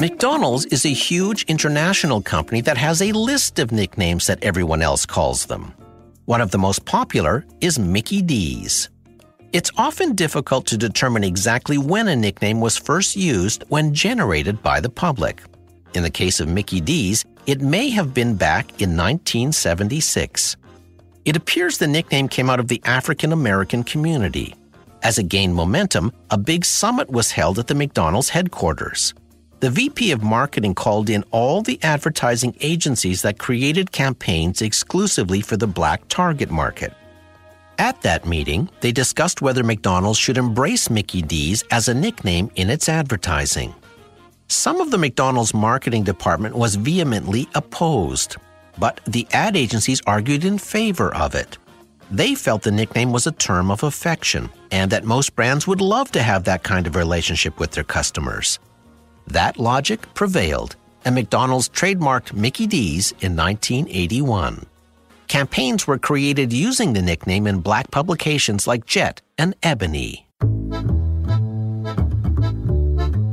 McDonald's 0.00 0.66
is 0.66 0.86
a 0.86 0.90
huge 0.90 1.42
international 1.48 2.22
company 2.22 2.60
that 2.60 2.76
has 2.76 3.02
a 3.02 3.10
list 3.10 3.58
of 3.58 3.72
nicknames 3.72 4.28
that 4.28 4.44
everyone 4.44 4.80
else 4.80 5.04
calls 5.04 5.46
them. 5.46 5.74
One 6.26 6.40
of 6.40 6.52
the 6.52 6.58
most 6.58 6.84
popular 6.84 7.44
is 7.60 7.80
Mickey 7.80 8.22
D's. 8.22 8.90
It's 9.52 9.72
often 9.76 10.14
difficult 10.14 10.66
to 10.66 10.78
determine 10.78 11.24
exactly 11.24 11.78
when 11.78 12.06
a 12.06 12.14
nickname 12.14 12.60
was 12.60 12.78
first 12.78 13.16
used 13.16 13.64
when 13.70 13.92
generated 13.92 14.62
by 14.62 14.78
the 14.78 14.88
public. 14.88 15.42
In 15.94 16.04
the 16.04 16.10
case 16.10 16.38
of 16.38 16.46
Mickey 16.46 16.80
D's, 16.80 17.24
it 17.50 17.60
may 17.60 17.90
have 17.90 18.14
been 18.14 18.36
back 18.36 18.80
in 18.80 18.96
1976. 18.96 20.56
It 21.24 21.34
appears 21.34 21.78
the 21.78 21.88
nickname 21.88 22.28
came 22.28 22.48
out 22.48 22.60
of 22.60 22.68
the 22.68 22.80
African 22.84 23.32
American 23.32 23.82
community. 23.82 24.54
As 25.02 25.18
it 25.18 25.28
gained 25.28 25.56
momentum, 25.56 26.12
a 26.30 26.38
big 26.38 26.64
summit 26.64 27.10
was 27.10 27.32
held 27.32 27.58
at 27.58 27.66
the 27.66 27.74
McDonald's 27.74 28.28
headquarters. 28.28 29.14
The 29.58 29.70
VP 29.70 30.12
of 30.12 30.22
marketing 30.22 30.76
called 30.76 31.10
in 31.10 31.24
all 31.32 31.60
the 31.60 31.80
advertising 31.82 32.54
agencies 32.60 33.22
that 33.22 33.40
created 33.40 33.90
campaigns 33.90 34.62
exclusively 34.62 35.40
for 35.40 35.56
the 35.56 35.66
black 35.66 36.06
target 36.06 36.52
market. 36.52 36.92
At 37.78 38.00
that 38.02 38.26
meeting, 38.26 38.70
they 38.80 38.92
discussed 38.92 39.42
whether 39.42 39.64
McDonald's 39.64 40.20
should 40.20 40.38
embrace 40.38 40.88
Mickey 40.88 41.20
D's 41.20 41.64
as 41.72 41.88
a 41.88 41.94
nickname 41.94 42.48
in 42.54 42.70
its 42.70 42.88
advertising. 42.88 43.74
Some 44.50 44.80
of 44.80 44.90
the 44.90 44.98
McDonald's 44.98 45.54
marketing 45.54 46.02
department 46.02 46.56
was 46.56 46.74
vehemently 46.74 47.48
opposed, 47.54 48.34
but 48.80 48.98
the 49.06 49.24
ad 49.30 49.56
agencies 49.56 50.02
argued 50.08 50.44
in 50.44 50.58
favor 50.58 51.14
of 51.14 51.36
it. 51.36 51.56
They 52.10 52.34
felt 52.34 52.62
the 52.62 52.72
nickname 52.72 53.12
was 53.12 53.28
a 53.28 53.32
term 53.32 53.70
of 53.70 53.84
affection 53.84 54.50
and 54.72 54.90
that 54.90 55.04
most 55.04 55.36
brands 55.36 55.68
would 55.68 55.80
love 55.80 56.10
to 56.10 56.22
have 56.24 56.42
that 56.44 56.64
kind 56.64 56.88
of 56.88 56.96
relationship 56.96 57.60
with 57.60 57.70
their 57.70 57.84
customers. 57.84 58.58
That 59.28 59.56
logic 59.56 60.12
prevailed, 60.14 60.74
and 61.04 61.14
McDonald's 61.14 61.68
trademarked 61.68 62.32
Mickey 62.32 62.66
D's 62.66 63.12
in 63.20 63.36
1981. 63.36 64.66
Campaigns 65.28 65.86
were 65.86 65.96
created 65.96 66.52
using 66.52 66.92
the 66.92 67.02
nickname 67.02 67.46
in 67.46 67.60
black 67.60 67.92
publications 67.92 68.66
like 68.66 68.84
Jet 68.84 69.22
and 69.38 69.54
Ebony. 69.62 70.26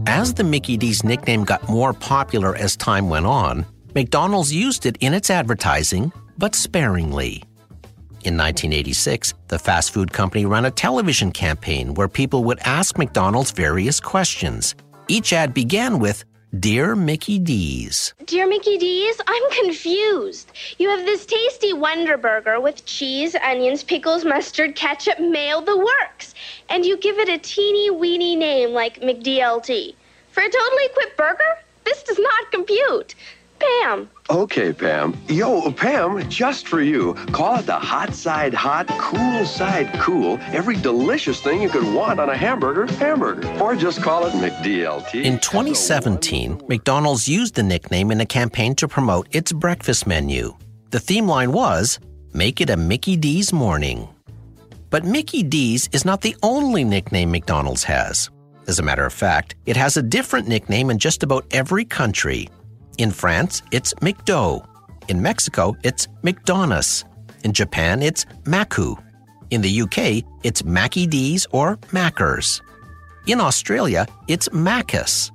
As 0.09 0.33
the 0.33 0.43
Mickey 0.45 0.77
D's 0.77 1.03
nickname 1.03 1.43
got 1.43 1.67
more 1.67 1.91
popular 1.91 2.55
as 2.55 2.77
time 2.77 3.09
went 3.09 3.25
on, 3.25 3.65
McDonald's 3.93 4.53
used 4.53 4.85
it 4.85 4.95
in 5.01 5.13
its 5.13 5.29
advertising, 5.29 6.13
but 6.37 6.55
sparingly. 6.55 7.43
In 8.23 8.37
1986, 8.37 9.33
the 9.49 9.59
fast 9.59 9.91
food 9.91 10.13
company 10.13 10.45
ran 10.45 10.63
a 10.63 10.71
television 10.71 11.29
campaign 11.33 11.93
where 11.93 12.07
people 12.07 12.45
would 12.45 12.59
ask 12.59 12.97
McDonald's 12.97 13.51
various 13.51 13.99
questions, 13.99 14.75
each 15.09 15.33
ad 15.33 15.53
began 15.53 15.99
with 15.99 16.23
Dear 16.57 16.95
Mickey 16.95 17.39
D's. 17.39 18.13
Dear 18.25 18.47
Mickey 18.47 18.77
D's, 18.77 19.19
I'm 19.27 19.51
confused. 19.51 20.49
You 20.77 20.87
have 20.87 21.05
this 21.05 21.25
tasty 21.25 21.73
Wonder 21.73 22.15
Burger 22.15 22.61
with 22.61 22.85
cheese, 22.85 23.35
onions, 23.43 23.83
pickles, 23.83 24.23
mustard, 24.23 24.73
ketchup, 24.73 25.19
mayo, 25.19 25.59
the 25.59 25.77
works. 25.77 26.33
And 26.69 26.85
you 26.85 26.95
give 26.95 27.19
it 27.19 27.27
a 27.27 27.37
teeny 27.37 27.89
weeny 27.89 28.37
name 28.37 28.69
like 28.69 29.01
McDLT. 29.01 29.93
For 30.31 30.39
a 30.41 30.49
totally 30.49 30.85
equipped 30.85 31.17
burger? 31.17 31.57
This 31.83 32.01
does 32.03 32.17
not 32.17 32.51
compute. 32.51 33.13
Pam. 33.59 34.09
Okay, 34.29 34.73
Pam. 34.73 35.15
Yo, 35.29 35.71
Pam, 35.71 36.29
just 36.29 36.67
for 36.67 36.81
you. 36.81 37.13
Call 37.31 37.59
it 37.59 37.65
the 37.65 37.79
hot 37.79 38.13
side 38.13 38.53
hot, 38.53 38.87
cool 38.99 39.45
side 39.45 39.89
cool. 39.99 40.37
Every 40.51 40.75
delicious 40.75 41.39
thing 41.39 41.61
you 41.61 41.69
could 41.69 41.93
want 41.93 42.19
on 42.19 42.29
a 42.29 42.35
hamburger, 42.35 42.91
hamburger. 42.95 43.47
Or 43.61 43.75
just 43.75 44.01
call 44.01 44.25
it 44.25 44.33
McDLT. 44.33 45.23
In 45.23 45.39
2017, 45.39 46.61
McDonald's 46.67 47.27
used 47.27 47.55
the 47.55 47.63
nickname 47.63 48.11
in 48.11 48.19
a 48.19 48.25
campaign 48.25 48.75
to 48.75 48.87
promote 48.87 49.27
its 49.31 49.53
breakfast 49.53 50.05
menu. 50.05 50.53
The 50.89 50.99
theme 50.99 51.27
line 51.27 51.53
was 51.53 51.99
Make 52.33 52.59
it 52.59 52.69
a 52.69 52.77
Mickey 52.77 53.15
D's 53.15 53.53
morning. 53.53 54.09
But 54.89 55.05
Mickey 55.05 55.41
D's 55.41 55.87
is 55.93 56.03
not 56.03 56.21
the 56.21 56.35
only 56.43 56.83
nickname 56.83 57.31
McDonald's 57.31 57.85
has. 57.85 58.29
As 58.67 58.79
a 58.79 58.83
matter 58.83 59.05
of 59.05 59.13
fact, 59.13 59.55
it 59.65 59.77
has 59.77 59.95
a 59.95 60.03
different 60.03 60.47
nickname 60.47 60.89
in 60.89 60.99
just 60.99 61.23
about 61.23 61.45
every 61.51 61.85
country. 61.85 62.49
In 62.97 63.11
France, 63.11 63.61
it's 63.71 63.93
McDo. 63.95 64.65
In 65.07 65.21
Mexico, 65.21 65.75
it's 65.83 66.07
McDonald's. 66.23 67.05
In 67.43 67.53
Japan, 67.53 68.01
it's 68.01 68.25
Macu. 68.43 68.97
In 69.51 69.61
the 69.61 69.81
UK, 69.81 70.23
it's 70.43 70.63
Mackie 70.63 71.05
D's 71.05 71.45
or 71.51 71.77
Mackers. 71.91 72.61
In 73.27 73.39
Australia, 73.39 74.07
it's 74.27 74.49
Macca's. 74.49 75.31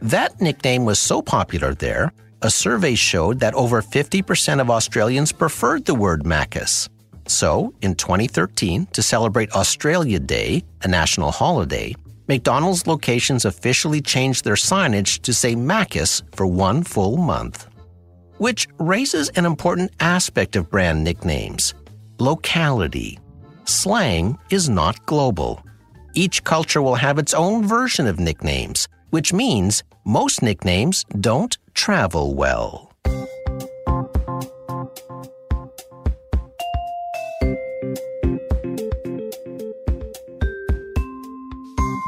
That 0.00 0.40
nickname 0.40 0.84
was 0.84 1.00
so 1.00 1.20
popular 1.20 1.74
there, 1.74 2.12
a 2.42 2.50
survey 2.50 2.94
showed 2.94 3.40
that 3.40 3.54
over 3.54 3.82
50% 3.82 4.60
of 4.60 4.70
Australians 4.70 5.32
preferred 5.32 5.84
the 5.86 5.94
word 5.94 6.22
Macca's. 6.22 6.88
So, 7.26 7.74
in 7.82 7.96
2013, 7.96 8.86
to 8.92 9.02
celebrate 9.02 9.52
Australia 9.52 10.20
Day, 10.20 10.62
a 10.82 10.88
national 10.88 11.32
holiday, 11.32 11.94
McDonald's 12.30 12.86
locations 12.86 13.44
officially 13.44 14.00
changed 14.00 14.44
their 14.44 14.54
signage 14.54 15.20
to 15.22 15.34
say 15.34 15.56
Macca's 15.56 16.22
for 16.32 16.46
one 16.46 16.84
full 16.84 17.16
month. 17.16 17.66
Which 18.38 18.68
raises 18.78 19.30
an 19.30 19.44
important 19.44 19.90
aspect 19.98 20.54
of 20.54 20.70
brand 20.70 21.02
nicknames 21.02 21.74
locality. 22.20 23.18
Slang 23.64 24.38
is 24.48 24.68
not 24.68 25.04
global. 25.06 25.60
Each 26.14 26.44
culture 26.44 26.80
will 26.80 26.94
have 26.94 27.18
its 27.18 27.34
own 27.34 27.66
version 27.66 28.06
of 28.06 28.20
nicknames, 28.20 28.86
which 29.10 29.32
means 29.32 29.82
most 30.04 30.40
nicknames 30.40 31.04
don't 31.18 31.58
travel 31.74 32.36
well. 32.36 32.89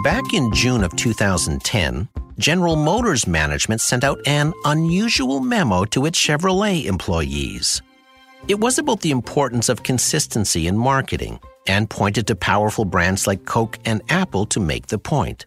Back 0.03 0.35
in 0.35 0.51
June 0.51 0.83
of 0.83 0.97
2010, 0.97 2.09
General 2.37 2.75
Motors 2.75 3.29
management 3.29 3.81
sent 3.81 4.03
out 4.03 4.21
an 4.27 4.53
unusual 4.65 5.39
memo 5.39 5.85
to 5.85 6.07
its 6.07 6.19
Chevrolet 6.19 6.87
employees. 6.87 7.81
It 8.49 8.59
was 8.59 8.81
about 8.81 9.03
the 9.03 9.13
importance 9.13 9.69
of 9.69 9.85
consistency 9.85 10.67
in 10.67 10.77
marketing 10.77 11.39
and 11.69 11.89
pointed 11.89 12.27
to 12.27 12.35
powerful 12.35 12.85
brands 12.85 13.29
like 13.29 13.45
Coke 13.45 13.79
and 13.85 14.03
Apple 14.09 14.45
to 14.47 14.59
make 14.59 14.89
the 14.89 14.99
point. 14.99 15.47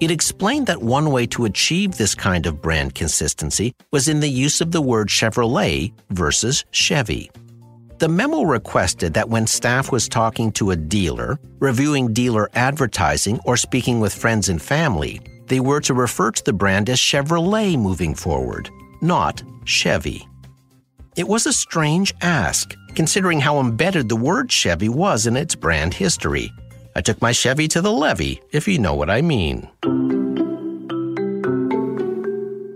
It 0.00 0.10
explained 0.10 0.66
that 0.66 0.82
one 0.82 1.12
way 1.12 1.24
to 1.26 1.44
achieve 1.44 1.96
this 1.96 2.16
kind 2.16 2.46
of 2.46 2.60
brand 2.60 2.96
consistency 2.96 3.76
was 3.92 4.08
in 4.08 4.18
the 4.18 4.28
use 4.28 4.60
of 4.60 4.72
the 4.72 4.82
word 4.82 5.06
Chevrolet 5.06 5.92
versus 6.10 6.64
Chevy. 6.72 7.30
The 7.98 8.08
memo 8.08 8.42
requested 8.42 9.14
that 9.14 9.28
when 9.28 9.46
staff 9.46 9.92
was 9.92 10.08
talking 10.08 10.50
to 10.52 10.72
a 10.72 10.76
dealer, 10.76 11.38
reviewing 11.60 12.12
dealer 12.12 12.50
advertising, 12.54 13.38
or 13.44 13.56
speaking 13.56 14.00
with 14.00 14.12
friends 14.12 14.48
and 14.48 14.60
family, 14.60 15.20
they 15.46 15.60
were 15.60 15.80
to 15.82 15.94
refer 15.94 16.32
to 16.32 16.44
the 16.44 16.52
brand 16.52 16.90
as 16.90 16.98
Chevrolet 16.98 17.78
moving 17.78 18.14
forward, 18.14 18.68
not 19.00 19.42
Chevy. 19.64 20.26
It 21.16 21.28
was 21.28 21.46
a 21.46 21.52
strange 21.52 22.12
ask, 22.20 22.74
considering 22.96 23.40
how 23.40 23.60
embedded 23.60 24.08
the 24.08 24.16
word 24.16 24.50
Chevy 24.50 24.88
was 24.88 25.28
in 25.28 25.36
its 25.36 25.54
brand 25.54 25.94
history. 25.94 26.50
I 26.96 27.00
took 27.00 27.22
my 27.22 27.30
Chevy 27.30 27.68
to 27.68 27.80
the 27.80 27.92
levee, 27.92 28.40
if 28.50 28.66
you 28.66 28.80
know 28.80 28.94
what 28.94 29.10
I 29.10 29.22
mean. 29.22 29.68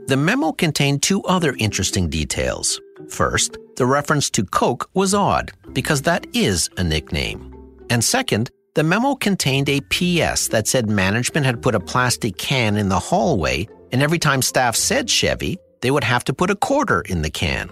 The 0.06 0.16
memo 0.16 0.52
contained 0.52 1.02
two 1.02 1.22
other 1.24 1.56
interesting 1.58 2.08
details. 2.08 2.80
First, 3.08 3.58
the 3.76 3.86
reference 3.86 4.30
to 4.30 4.44
Coke 4.44 4.88
was 4.94 5.14
odd, 5.14 5.52
because 5.72 6.02
that 6.02 6.26
is 6.34 6.68
a 6.76 6.84
nickname. 6.84 7.54
And 7.90 8.02
second, 8.02 8.50
the 8.74 8.84
memo 8.84 9.14
contained 9.14 9.68
a 9.68 9.80
PS 9.80 10.48
that 10.48 10.66
said 10.66 10.88
management 10.88 11.46
had 11.46 11.62
put 11.62 11.74
a 11.74 11.80
plastic 11.80 12.36
can 12.36 12.76
in 12.76 12.88
the 12.88 12.98
hallway, 12.98 13.68
and 13.92 14.02
every 14.02 14.18
time 14.18 14.42
staff 14.42 14.76
said 14.76 15.08
Chevy, 15.08 15.58
they 15.80 15.90
would 15.90 16.04
have 16.04 16.24
to 16.24 16.34
put 16.34 16.50
a 16.50 16.56
quarter 16.56 17.00
in 17.02 17.22
the 17.22 17.30
can, 17.30 17.70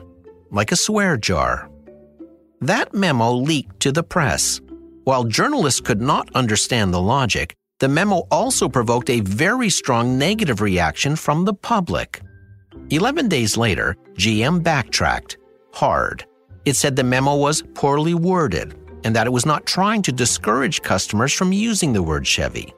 like 0.51 0.73
a 0.73 0.77
swear 0.77 1.17
jar. 1.17 1.71
That 2.61 2.95
memo 2.95 3.33
leaked 3.33 3.81
to 3.81 3.93
the 3.93 4.03
press. 4.03 4.61
While 5.05 5.25
journalists 5.25 5.81
could 5.81 6.01
not 6.01 6.35
understand 6.35 6.93
the 6.93 7.01
logic, 7.01 7.55
The 7.79 7.89
memo 7.89 8.27
also 8.31 8.71
provoked 8.71 9.11
a 9.11 9.21
very 9.21 9.69
strong 9.69 10.17
negative 10.17 10.63
reaction 10.63 11.15
from 11.15 11.45
the 11.45 11.53
public. 11.53 12.23
11 12.91 13.29
days 13.29 13.57
later, 13.57 13.97
GM 14.15 14.63
backtracked 14.63 15.39
hard. 15.73 16.25
It 16.65 16.77
said 16.77 16.95
the 16.95 17.03
memo 17.03 17.37
was 17.37 17.63
poorly 17.75 18.15
worded 18.15 18.75
and 19.05 19.15
that 19.15 19.27
it 19.27 19.33
was 19.33 19.45
not 19.45 19.67
trying 19.67 20.03
to 20.03 20.13
discourage 20.13 20.83
customers 20.83 21.33
from 21.33 21.53
using 21.53 21.93
the 21.93 22.03
word 22.03 22.27
Chevy. 22.27 22.73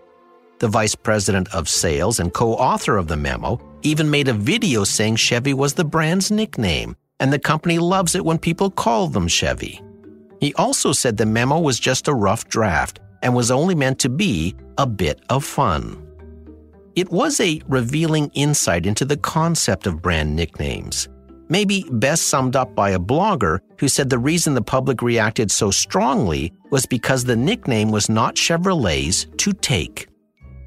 The 0.60 0.68
vice 0.68 0.94
president 0.94 1.54
of 1.54 1.68
sales 1.68 2.20
and 2.20 2.32
co 2.32 2.54
author 2.54 2.96
of 2.96 3.06
the 3.06 3.16
memo 3.16 3.60
even 3.82 4.10
made 4.10 4.28
a 4.28 4.32
video 4.32 4.82
saying 4.82 5.16
Chevy 5.16 5.54
was 5.54 5.74
the 5.74 5.84
brand's 5.84 6.30
nickname, 6.30 6.96
and 7.20 7.32
the 7.32 7.38
company 7.38 7.78
loves 7.78 8.14
it 8.14 8.24
when 8.24 8.38
people 8.38 8.70
call 8.70 9.08
them 9.08 9.28
Chevy. 9.28 9.80
He 10.40 10.54
also 10.54 10.92
said 10.92 11.16
the 11.16 11.26
memo 11.26 11.60
was 11.60 11.78
just 11.78 12.08
a 12.08 12.14
rough 12.14 12.48
draft 12.48 13.00
and 13.22 13.34
was 13.34 13.50
only 13.50 13.74
meant 13.74 13.98
to 14.00 14.08
be 14.08 14.56
a 14.78 14.86
bit 14.86 15.20
of 15.28 15.44
fun. 15.44 16.07
It 16.98 17.12
was 17.12 17.38
a 17.38 17.62
revealing 17.68 18.28
insight 18.34 18.84
into 18.84 19.04
the 19.04 19.16
concept 19.16 19.87
of 19.87 20.02
brand 20.02 20.34
nicknames. 20.34 21.08
Maybe 21.48 21.84
best 21.92 22.26
summed 22.26 22.56
up 22.56 22.74
by 22.74 22.90
a 22.90 22.98
blogger 22.98 23.61
who 23.78 23.87
said 23.87 24.11
the 24.11 24.18
reason 24.18 24.54
the 24.54 24.62
public 24.62 25.00
reacted 25.00 25.52
so 25.52 25.70
strongly 25.70 26.52
was 26.72 26.87
because 26.87 27.22
the 27.22 27.37
nickname 27.37 27.92
was 27.92 28.08
not 28.08 28.34
Chevrolet's 28.34 29.28
to 29.37 29.52
take. 29.52 30.08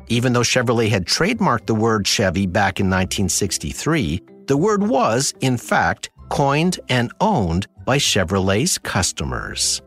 Even 0.07 0.31
though 0.31 0.39
Chevrolet 0.39 0.87
had 0.87 1.05
trademarked 1.05 1.65
the 1.65 1.75
word 1.75 2.07
Chevy 2.07 2.47
back 2.47 2.79
in 2.79 2.85
1963, 2.85 4.21
the 4.47 4.55
word 4.55 4.87
was, 4.87 5.33
in 5.41 5.57
fact, 5.57 6.11
coined 6.29 6.79
and 6.87 7.11
owned 7.19 7.67
by 7.83 7.97
Chevrolet's 7.97 8.77
customers. 8.77 9.81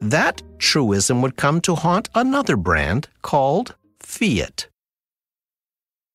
That 0.00 0.40
truism 0.58 1.20
would 1.20 1.34
come 1.34 1.60
to 1.62 1.74
haunt 1.74 2.10
another 2.14 2.56
brand 2.56 3.08
called 3.22 3.74
Fiat. 3.98 4.68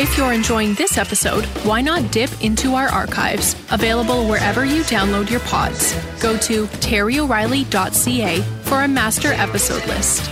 If 0.00 0.16
you're 0.16 0.32
enjoying 0.32 0.72
this 0.72 0.96
episode, 0.96 1.44
why 1.62 1.82
not 1.82 2.10
dip 2.10 2.30
into 2.42 2.74
our 2.74 2.88
archives, 2.88 3.54
available 3.70 4.26
wherever 4.26 4.64
you 4.64 4.80
download 4.84 5.28
your 5.28 5.40
pods. 5.40 5.92
Go 6.22 6.38
to 6.38 6.64
terryoreilly.ca 6.80 8.40
for 8.62 8.80
a 8.80 8.88
master 8.88 9.34
episode 9.34 9.86
list. 9.86 10.30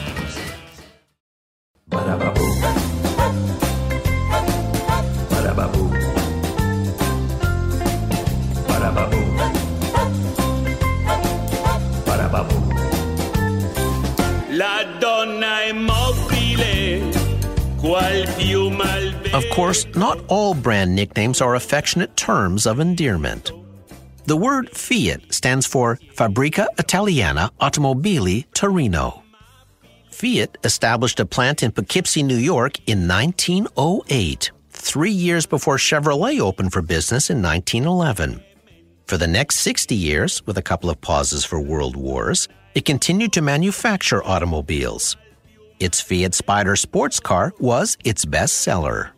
Of 19.33 19.45
course, 19.51 19.87
not 19.95 20.23
all 20.29 20.55
brand 20.55 20.95
nicknames 20.95 21.41
are 21.41 21.55
affectionate 21.55 22.17
terms 22.17 22.67
of 22.67 22.81
endearment. 22.81 23.53
The 24.27 24.37
word 24.37 24.71
Fiat 24.71 25.33
stands 25.33 25.67
for 25.67 25.97
Fabbrica 26.14 26.67
Italiana 26.79 27.51
Automobili 27.61 28.45
Torino. 28.53 29.23
Fiat 30.11 30.59
established 30.64 31.21
a 31.21 31.27
plant 31.27 31.62
in 31.62 31.73
Poughkeepsie, 31.73 32.23
New 32.23 32.37
York 32.37 32.79
in 32.87 33.07
1908, 33.07 34.51
three 34.71 35.11
years 35.11 35.47
before 35.47 35.77
Chevrolet 35.77 36.41
opened 36.41 36.73
for 36.73 36.83
business 36.83 37.31
in 37.31 37.41
1911. 37.41 38.43
For 39.07 39.17
the 39.17 39.27
next 39.27 39.57
60 39.57 39.95
years, 39.95 40.47
with 40.47 40.59
a 40.59 40.62
couple 40.62 40.91
of 40.91 41.01
pauses 41.01 41.45
for 41.45 41.61
world 41.61 41.97
wars, 41.97 42.49
it 42.75 42.85
continued 42.85 43.33
to 43.33 43.41
manufacture 43.41 44.23
automobiles. 44.25 45.17
Its 45.81 46.01
Fiat 46.01 46.35
Spider 46.35 46.77
sports 46.77 47.21
car 47.21 47.53
was 47.59 47.97
its 48.05 48.25
best 48.25 48.59
seller. 48.59 49.11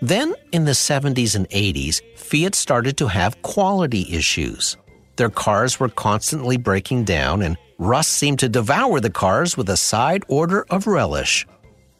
Then, 0.00 0.34
in 0.52 0.64
the 0.64 0.72
70s 0.72 1.34
and 1.34 1.48
80s, 1.50 2.00
Fiat 2.16 2.54
started 2.54 2.96
to 2.98 3.08
have 3.08 3.42
quality 3.42 4.06
issues. 4.10 4.76
Their 5.16 5.30
cars 5.30 5.78
were 5.78 5.88
constantly 5.88 6.56
breaking 6.56 7.04
down, 7.04 7.42
and 7.42 7.58
rust 7.78 8.10
seemed 8.10 8.38
to 8.38 8.48
devour 8.48 9.00
the 9.00 9.10
cars 9.10 9.56
with 9.56 9.68
a 9.68 9.76
side 9.76 10.24
order 10.28 10.64
of 10.70 10.86
relish. 10.86 11.46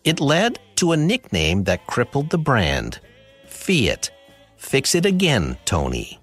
It 0.04 0.20
led 0.20 0.58
to 0.76 0.92
a 0.92 0.96
nickname 0.96 1.64
that 1.64 1.86
crippled 1.86 2.30
the 2.30 2.38
brand 2.38 3.00
Fiat. 3.46 4.10
Fix 4.56 4.94
it 4.94 5.04
again, 5.04 5.58
Tony. 5.64 6.18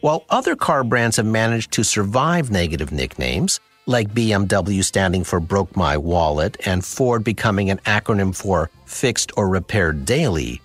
While 0.00 0.24
other 0.30 0.56
car 0.56 0.82
brands 0.82 1.16
have 1.16 1.26
managed 1.26 1.72
to 1.72 1.84
survive 1.84 2.50
negative 2.50 2.90
nicknames, 2.90 3.60
like 3.86 4.12
BMW 4.12 4.82
standing 4.82 5.22
for 5.22 5.38
Broke 5.38 5.76
My 5.76 5.96
Wallet 5.96 6.56
and 6.66 6.84
Ford 6.84 7.22
becoming 7.22 7.70
an 7.70 7.78
acronym 7.86 8.34
for 8.34 8.68
Fixed 8.84 9.32
or 9.36 9.48
Repaired 9.48 10.04
Daily, 10.04 10.60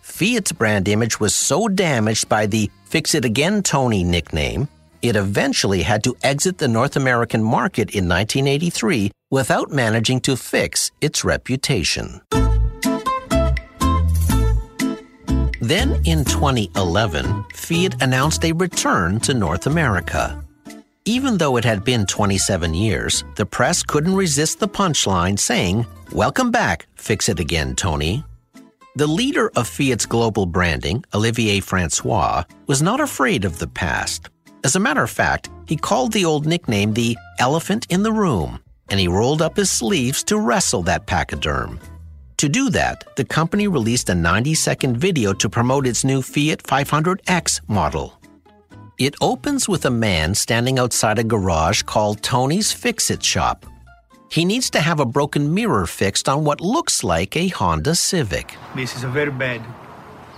Fiat's 0.00 0.52
brand 0.52 0.88
image 0.88 1.20
was 1.20 1.34
so 1.34 1.68
damaged 1.68 2.28
by 2.28 2.46
the 2.46 2.70
Fix 2.86 3.14
It 3.14 3.24
Again 3.24 3.62
Tony 3.62 4.04
nickname, 4.04 4.68
it 5.02 5.16
eventually 5.16 5.82
had 5.82 6.02
to 6.04 6.16
exit 6.22 6.58
the 6.58 6.68
North 6.68 6.96
American 6.96 7.42
market 7.42 7.90
in 7.90 8.08
1983 8.08 9.10
without 9.30 9.70
managing 9.70 10.20
to 10.20 10.36
fix 10.36 10.90
its 11.00 11.24
reputation. 11.24 12.20
Then 15.60 16.00
in 16.04 16.24
2011, 16.24 17.44
Fiat 17.54 18.02
announced 18.02 18.44
a 18.44 18.52
return 18.52 19.20
to 19.20 19.32
North 19.32 19.66
America. 19.66 20.41
Even 21.04 21.36
though 21.36 21.56
it 21.56 21.64
had 21.64 21.82
been 21.82 22.06
27 22.06 22.74
years, 22.74 23.24
the 23.34 23.44
press 23.44 23.82
couldn't 23.82 24.14
resist 24.14 24.60
the 24.60 24.68
punchline 24.68 25.36
saying, 25.36 25.84
Welcome 26.12 26.52
back, 26.52 26.86
fix 26.94 27.28
it 27.28 27.40
again, 27.40 27.74
Tony. 27.74 28.22
The 28.94 29.08
leader 29.08 29.50
of 29.56 29.66
Fiat's 29.66 30.06
global 30.06 30.46
branding, 30.46 31.04
Olivier 31.12 31.58
Francois, 31.58 32.44
was 32.68 32.82
not 32.82 33.00
afraid 33.00 33.44
of 33.44 33.58
the 33.58 33.66
past. 33.66 34.30
As 34.62 34.76
a 34.76 34.80
matter 34.80 35.02
of 35.02 35.10
fact, 35.10 35.50
he 35.66 35.76
called 35.76 36.12
the 36.12 36.24
old 36.24 36.46
nickname 36.46 36.92
the 36.92 37.18
elephant 37.40 37.84
in 37.90 38.04
the 38.04 38.12
room, 38.12 38.60
and 38.88 39.00
he 39.00 39.08
rolled 39.08 39.42
up 39.42 39.56
his 39.56 39.72
sleeves 39.72 40.22
to 40.24 40.38
wrestle 40.38 40.84
that 40.84 41.06
pachyderm. 41.06 41.80
To 42.36 42.48
do 42.48 42.70
that, 42.70 43.02
the 43.16 43.24
company 43.24 43.66
released 43.66 44.08
a 44.08 44.14
90 44.14 44.54
second 44.54 44.98
video 44.98 45.32
to 45.32 45.48
promote 45.48 45.84
its 45.84 46.04
new 46.04 46.22
Fiat 46.22 46.62
500X 46.62 47.60
model. 47.68 48.21
It 48.98 49.14
opens 49.20 49.68
with 49.68 49.86
a 49.86 49.90
man 49.90 50.34
standing 50.34 50.78
outside 50.78 51.18
a 51.18 51.24
garage 51.24 51.82
called 51.82 52.22
Tony's 52.22 52.72
Fix 52.72 53.10
It 53.10 53.22
Shop. 53.22 53.64
He 54.30 54.44
needs 54.44 54.70
to 54.70 54.80
have 54.80 55.00
a 55.00 55.04
broken 55.06 55.52
mirror 55.52 55.86
fixed 55.86 56.28
on 56.28 56.44
what 56.44 56.60
looks 56.60 57.02
like 57.02 57.36
a 57.36 57.48
Honda 57.48 57.94
Civic. 57.94 58.54
This 58.76 58.94
is 58.94 59.04
very 59.04 59.30
bad. 59.30 59.62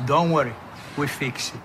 Don't 0.07 0.31
worry, 0.31 0.53
we 0.97 1.07
fix 1.07 1.53
it. 1.55 1.61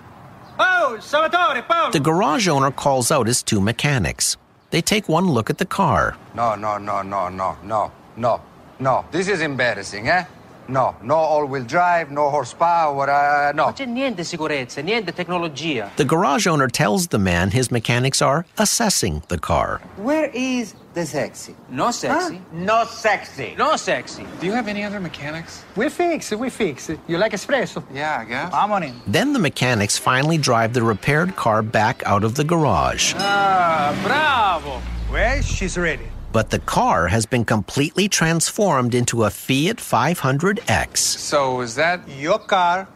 Oh, 0.58 0.98
Salvatore, 1.00 1.62
Paolo! 1.62 1.90
The 1.90 2.00
garage 2.00 2.48
owner 2.48 2.70
calls 2.70 3.10
out 3.10 3.26
his 3.26 3.42
two 3.42 3.60
mechanics. 3.60 4.36
They 4.70 4.82
take 4.82 5.08
one 5.08 5.26
look 5.26 5.48
at 5.48 5.58
the 5.58 5.64
car. 5.66 6.16
No, 6.34 6.54
no, 6.54 6.76
no, 6.78 7.02
no, 7.02 7.28
no, 7.28 7.56
no, 7.64 7.90
no, 8.16 8.40
no. 8.78 9.04
This 9.10 9.28
is 9.28 9.40
embarrassing, 9.40 10.08
eh? 10.08 10.24
No, 10.70 10.94
no 11.02 11.16
all-wheel 11.16 11.64
drive, 11.64 12.12
no 12.12 12.30
horsepower, 12.30 13.10
uh, 13.10 13.52
no. 13.52 13.72
C'è 13.72 13.86
niente 13.86 14.22
sicurezza, 14.22 14.80
niente 14.82 15.12
tecnologia. 15.12 15.90
The 15.96 16.04
garage 16.04 16.46
owner 16.46 16.68
tells 16.68 17.08
the 17.08 17.18
man 17.18 17.50
his 17.50 17.72
mechanics 17.72 18.22
are 18.22 18.46
assessing 18.56 19.22
the 19.26 19.38
car. 19.38 19.80
Where 19.96 20.30
is 20.32 20.74
the 20.94 21.04
sexy? 21.04 21.56
No 21.70 21.90
sexy. 21.90 22.40
No 22.52 22.84
sexy. 22.84 23.56
No 23.58 23.74
sexy. 23.74 24.24
Do 24.38 24.46
you 24.46 24.52
have 24.52 24.68
any 24.68 24.84
other 24.84 25.00
mechanics? 25.00 25.64
We 25.74 25.88
fix 25.88 26.30
it, 26.30 26.38
we 26.38 26.50
fix 26.50 26.88
it. 26.88 27.00
You 27.08 27.18
like 27.18 27.32
espresso? 27.32 27.82
Yeah, 27.92 28.18
I 28.20 28.24
guess. 28.24 28.54
I'm 28.54 28.70
on 28.70 28.84
in. 28.84 28.94
Then 29.08 29.32
the 29.32 29.40
mechanics 29.40 29.98
finally 29.98 30.38
drive 30.38 30.72
the 30.72 30.82
repaired 30.84 31.34
car 31.34 31.62
back 31.62 32.04
out 32.06 32.22
of 32.22 32.36
the 32.36 32.44
garage. 32.44 33.14
Ah, 33.18 33.92
bravo. 34.04 34.80
Well, 35.12 35.42
she's 35.42 35.76
ready. 35.76 36.06
But 36.32 36.50
the 36.50 36.60
car 36.60 37.08
has 37.08 37.26
been 37.26 37.44
completely 37.44 38.08
transformed 38.08 38.94
into 38.94 39.24
a 39.24 39.30
Fiat 39.30 39.76
500X. 39.78 40.96
So 40.98 41.60
is 41.60 41.74
that 41.74 42.00
Your 42.08 42.38
car, 42.38 42.86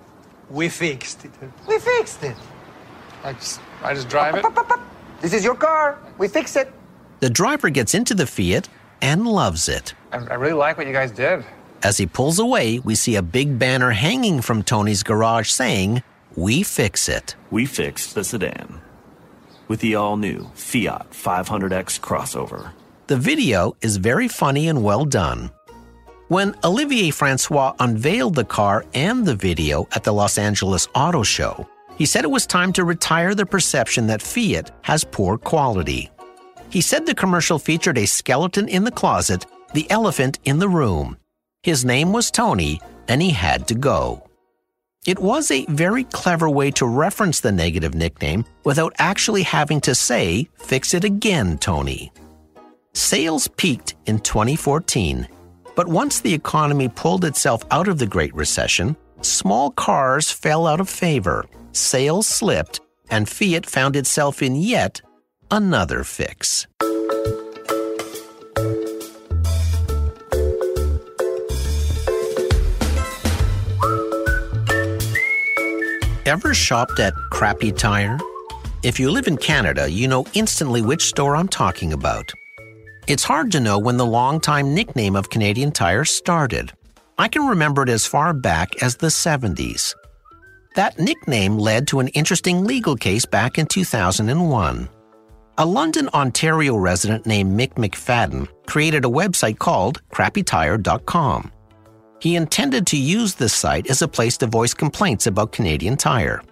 we 0.50 0.68
fixed 0.68 1.24
it. 1.24 1.32
we 1.66 1.78
fixed 1.78 2.22
it? 2.22 2.36
I 3.24 3.32
just, 3.32 3.60
I 3.82 3.94
just 3.94 4.08
drive 4.08 4.36
it. 4.36 4.44
This 5.20 5.32
is 5.32 5.42
your 5.42 5.54
car. 5.54 5.98
We 6.18 6.28
fix 6.28 6.54
it. 6.54 6.70
The 7.20 7.30
driver 7.30 7.70
gets 7.70 7.94
into 7.94 8.14
the 8.14 8.26
Fiat 8.26 8.68
and 9.00 9.26
loves 9.26 9.68
it. 9.68 9.94
I, 10.12 10.18
I 10.18 10.34
really 10.34 10.52
like 10.54 10.76
what 10.76 10.86
you 10.86 10.92
guys 10.92 11.10
did. 11.10 11.44
As 11.82 11.96
he 11.96 12.06
pulls 12.06 12.38
away, 12.38 12.78
we 12.78 12.94
see 12.94 13.16
a 13.16 13.22
big 13.22 13.58
banner 13.58 13.90
hanging 13.90 14.42
from 14.42 14.62
Tony's 14.62 15.02
garage 15.02 15.48
saying, 15.50 16.02
We 16.36 16.62
fix 16.62 17.08
it. 17.08 17.34
We 17.50 17.66
fixed 17.66 18.14
the 18.14 18.22
sedan 18.24 18.80
with 19.66 19.80
the 19.80 19.94
all 19.94 20.16
new 20.16 20.50
Fiat 20.54 21.10
500X 21.10 22.00
crossover. 22.00 22.72
The 23.06 23.18
video 23.18 23.76
is 23.82 23.98
very 23.98 24.28
funny 24.28 24.68
and 24.68 24.82
well 24.82 25.04
done. 25.04 25.50
When 26.28 26.54
Olivier 26.64 27.10
Francois 27.10 27.74
unveiled 27.78 28.34
the 28.34 28.46
car 28.46 28.86
and 28.94 29.26
the 29.26 29.34
video 29.34 29.86
at 29.92 30.04
the 30.04 30.12
Los 30.12 30.38
Angeles 30.38 30.88
Auto 30.94 31.22
Show, 31.22 31.68
he 31.98 32.06
said 32.06 32.24
it 32.24 32.30
was 32.30 32.46
time 32.46 32.72
to 32.72 32.84
retire 32.84 33.34
the 33.34 33.44
perception 33.44 34.06
that 34.06 34.22
Fiat 34.22 34.70
has 34.80 35.04
poor 35.04 35.36
quality. 35.36 36.10
He 36.70 36.80
said 36.80 37.04
the 37.04 37.14
commercial 37.14 37.58
featured 37.58 37.98
a 37.98 38.06
skeleton 38.06 38.68
in 38.70 38.84
the 38.84 38.90
closet, 38.90 39.44
the 39.74 39.88
elephant 39.90 40.38
in 40.46 40.58
the 40.58 40.68
room. 40.68 41.18
His 41.62 41.84
name 41.84 42.10
was 42.10 42.30
Tony, 42.30 42.80
and 43.06 43.20
he 43.20 43.30
had 43.30 43.68
to 43.68 43.74
go. 43.74 44.26
It 45.06 45.18
was 45.18 45.50
a 45.50 45.66
very 45.66 46.04
clever 46.04 46.48
way 46.48 46.70
to 46.70 46.86
reference 46.86 47.40
the 47.40 47.52
negative 47.52 47.94
nickname 47.94 48.46
without 48.64 48.94
actually 48.96 49.42
having 49.42 49.82
to 49.82 49.94
say, 49.94 50.48
Fix 50.54 50.94
it 50.94 51.04
again, 51.04 51.58
Tony. 51.58 52.10
Sales 52.96 53.48
peaked 53.48 53.96
in 54.06 54.20
2014, 54.20 55.26
but 55.74 55.88
once 55.88 56.20
the 56.20 56.32
economy 56.32 56.88
pulled 56.88 57.24
itself 57.24 57.64
out 57.72 57.88
of 57.88 57.98
the 57.98 58.06
Great 58.06 58.32
Recession, 58.36 58.96
small 59.20 59.72
cars 59.72 60.30
fell 60.30 60.64
out 60.64 60.80
of 60.80 60.88
favor, 60.88 61.44
sales 61.72 62.28
slipped, 62.28 62.80
and 63.10 63.28
Fiat 63.28 63.66
found 63.66 63.96
itself 63.96 64.42
in 64.42 64.54
yet 64.54 65.02
another 65.50 66.04
fix. 66.04 66.68
Ever 76.26 76.54
shopped 76.54 77.00
at 77.00 77.12
Crappy 77.32 77.72
Tire? 77.72 78.18
If 78.84 79.00
you 79.00 79.10
live 79.10 79.26
in 79.26 79.36
Canada, 79.36 79.90
you 79.90 80.06
know 80.06 80.24
instantly 80.34 80.80
which 80.80 81.06
store 81.06 81.34
I'm 81.34 81.48
talking 81.48 81.92
about. 81.92 82.32
It's 83.06 83.22
hard 83.22 83.52
to 83.52 83.60
know 83.60 83.78
when 83.78 83.98
the 83.98 84.06
longtime 84.06 84.74
nickname 84.74 85.14
of 85.14 85.28
Canadian 85.28 85.72
Tire 85.72 86.06
started. 86.06 86.72
I 87.18 87.28
can 87.28 87.46
remember 87.46 87.82
it 87.82 87.90
as 87.90 88.06
far 88.06 88.32
back 88.32 88.82
as 88.82 88.96
the 88.96 89.08
70s. 89.08 89.94
That 90.74 90.98
nickname 90.98 91.58
led 91.58 91.86
to 91.88 92.00
an 92.00 92.08
interesting 92.08 92.64
legal 92.64 92.96
case 92.96 93.26
back 93.26 93.58
in 93.58 93.66
2001. 93.66 94.88
A 95.58 95.66
London, 95.66 96.08
Ontario 96.14 96.78
resident 96.78 97.26
named 97.26 97.60
Mick 97.60 97.74
McFadden 97.74 98.48
created 98.66 99.04
a 99.04 99.08
website 99.08 99.58
called 99.58 100.00
crappytire.com. 100.10 101.52
He 102.20 102.36
intended 102.36 102.86
to 102.86 102.96
use 102.96 103.34
this 103.34 103.52
site 103.52 103.90
as 103.90 104.00
a 104.00 104.08
place 104.08 104.38
to 104.38 104.46
voice 104.46 104.72
complaints 104.72 105.26
about 105.26 105.52
Canadian 105.52 105.98
Tire. 105.98 106.42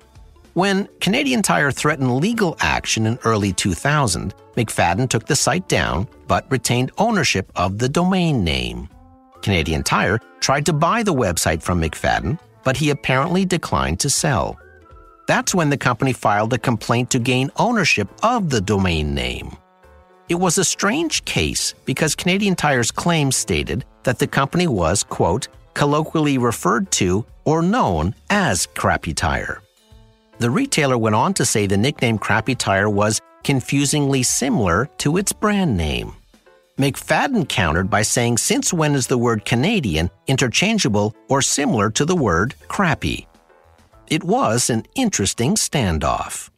When 0.54 0.86
Canadian 1.00 1.40
Tire 1.40 1.72
threatened 1.72 2.16
legal 2.16 2.56
action 2.60 3.06
in 3.06 3.18
early 3.24 3.54
2000, 3.54 4.34
McFadden 4.54 5.08
took 5.08 5.24
the 5.24 5.34
site 5.34 5.66
down 5.66 6.06
but 6.28 6.50
retained 6.50 6.92
ownership 6.98 7.50
of 7.56 7.78
the 7.78 7.88
domain 7.88 8.44
name. 8.44 8.90
Canadian 9.40 9.82
Tire 9.82 10.20
tried 10.40 10.66
to 10.66 10.74
buy 10.74 11.02
the 11.02 11.14
website 11.14 11.62
from 11.62 11.80
McFadden, 11.80 12.38
but 12.64 12.76
he 12.76 12.90
apparently 12.90 13.46
declined 13.46 13.98
to 14.00 14.10
sell. 14.10 14.58
That's 15.26 15.54
when 15.54 15.70
the 15.70 15.78
company 15.78 16.12
filed 16.12 16.52
a 16.52 16.58
complaint 16.58 17.08
to 17.10 17.18
gain 17.18 17.50
ownership 17.56 18.10
of 18.22 18.50
the 18.50 18.60
domain 18.60 19.14
name. 19.14 19.56
It 20.28 20.34
was 20.34 20.58
a 20.58 20.64
strange 20.64 21.24
case 21.24 21.72
because 21.86 22.14
Canadian 22.14 22.56
Tire's 22.56 22.90
claims 22.90 23.36
stated 23.36 23.86
that 24.02 24.18
the 24.18 24.26
company 24.26 24.66
was, 24.66 25.02
quote, 25.02 25.48
colloquially 25.72 26.36
referred 26.36 26.90
to 26.92 27.24
or 27.46 27.62
known 27.62 28.14
as 28.28 28.66
Crappy 28.66 29.14
Tire. 29.14 29.62
The 30.38 30.50
retailer 30.50 30.98
went 30.98 31.14
on 31.14 31.34
to 31.34 31.44
say 31.44 31.66
the 31.66 31.76
nickname 31.76 32.18
Crappy 32.18 32.54
Tire 32.54 32.90
was 32.90 33.20
confusingly 33.44 34.22
similar 34.22 34.88
to 34.98 35.16
its 35.16 35.32
brand 35.32 35.76
name. 35.76 36.14
McFadden 36.78 37.48
countered 37.48 37.90
by 37.90 38.02
saying, 38.02 38.38
Since 38.38 38.72
when 38.72 38.94
is 38.94 39.06
the 39.06 39.18
word 39.18 39.44
Canadian 39.44 40.10
interchangeable 40.26 41.14
or 41.28 41.42
similar 41.42 41.90
to 41.90 42.04
the 42.04 42.16
word 42.16 42.54
crappy? 42.68 43.26
It 44.08 44.24
was 44.24 44.70
an 44.70 44.84
interesting 44.94 45.54
standoff. 45.54 46.48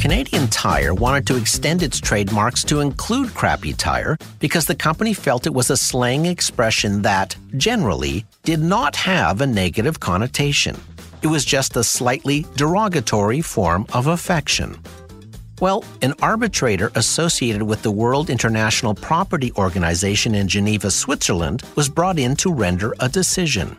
Canadian 0.00 0.48
Tire 0.48 0.94
wanted 0.94 1.26
to 1.26 1.36
extend 1.36 1.82
its 1.82 2.00
trademarks 2.00 2.64
to 2.64 2.80
include 2.80 3.34
crappy 3.34 3.74
tire 3.74 4.16
because 4.38 4.64
the 4.64 4.74
company 4.74 5.12
felt 5.12 5.46
it 5.46 5.52
was 5.52 5.68
a 5.68 5.76
slang 5.76 6.24
expression 6.24 7.02
that, 7.02 7.36
generally, 7.58 8.24
did 8.42 8.60
not 8.60 8.96
have 8.96 9.42
a 9.42 9.46
negative 9.46 10.00
connotation. 10.00 10.74
It 11.20 11.26
was 11.26 11.44
just 11.44 11.76
a 11.76 11.84
slightly 11.84 12.46
derogatory 12.56 13.42
form 13.42 13.84
of 13.92 14.06
affection. 14.06 14.78
Well, 15.60 15.84
an 16.00 16.14
arbitrator 16.22 16.90
associated 16.94 17.62
with 17.62 17.82
the 17.82 17.90
World 17.90 18.30
International 18.30 18.94
Property 18.94 19.52
Organization 19.58 20.34
in 20.34 20.48
Geneva, 20.48 20.90
Switzerland, 20.90 21.62
was 21.76 21.90
brought 21.90 22.18
in 22.18 22.36
to 22.36 22.50
render 22.50 22.94
a 23.00 23.08
decision. 23.10 23.76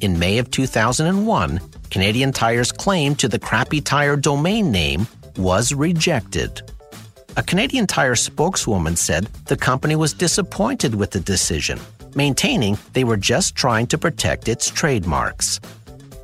In 0.00 0.18
May 0.18 0.38
of 0.38 0.50
2001, 0.50 1.60
Canadian 1.90 2.32
Tire's 2.32 2.72
claim 2.72 3.14
to 3.14 3.28
the 3.28 3.38
Crappy 3.38 3.80
Tire 3.80 4.16
domain 4.16 4.72
name 4.72 5.06
was 5.38 5.72
rejected. 5.72 6.62
A 7.36 7.42
Canadian 7.42 7.86
Tire 7.86 8.14
spokeswoman 8.14 8.96
said 8.96 9.24
the 9.46 9.56
company 9.56 9.96
was 9.96 10.12
disappointed 10.12 10.94
with 10.94 11.10
the 11.10 11.20
decision, 11.20 11.80
maintaining 12.14 12.76
they 12.92 13.04
were 13.04 13.16
just 13.16 13.54
trying 13.54 13.86
to 13.86 13.98
protect 13.98 14.48
its 14.48 14.68
trademarks. 14.68 15.58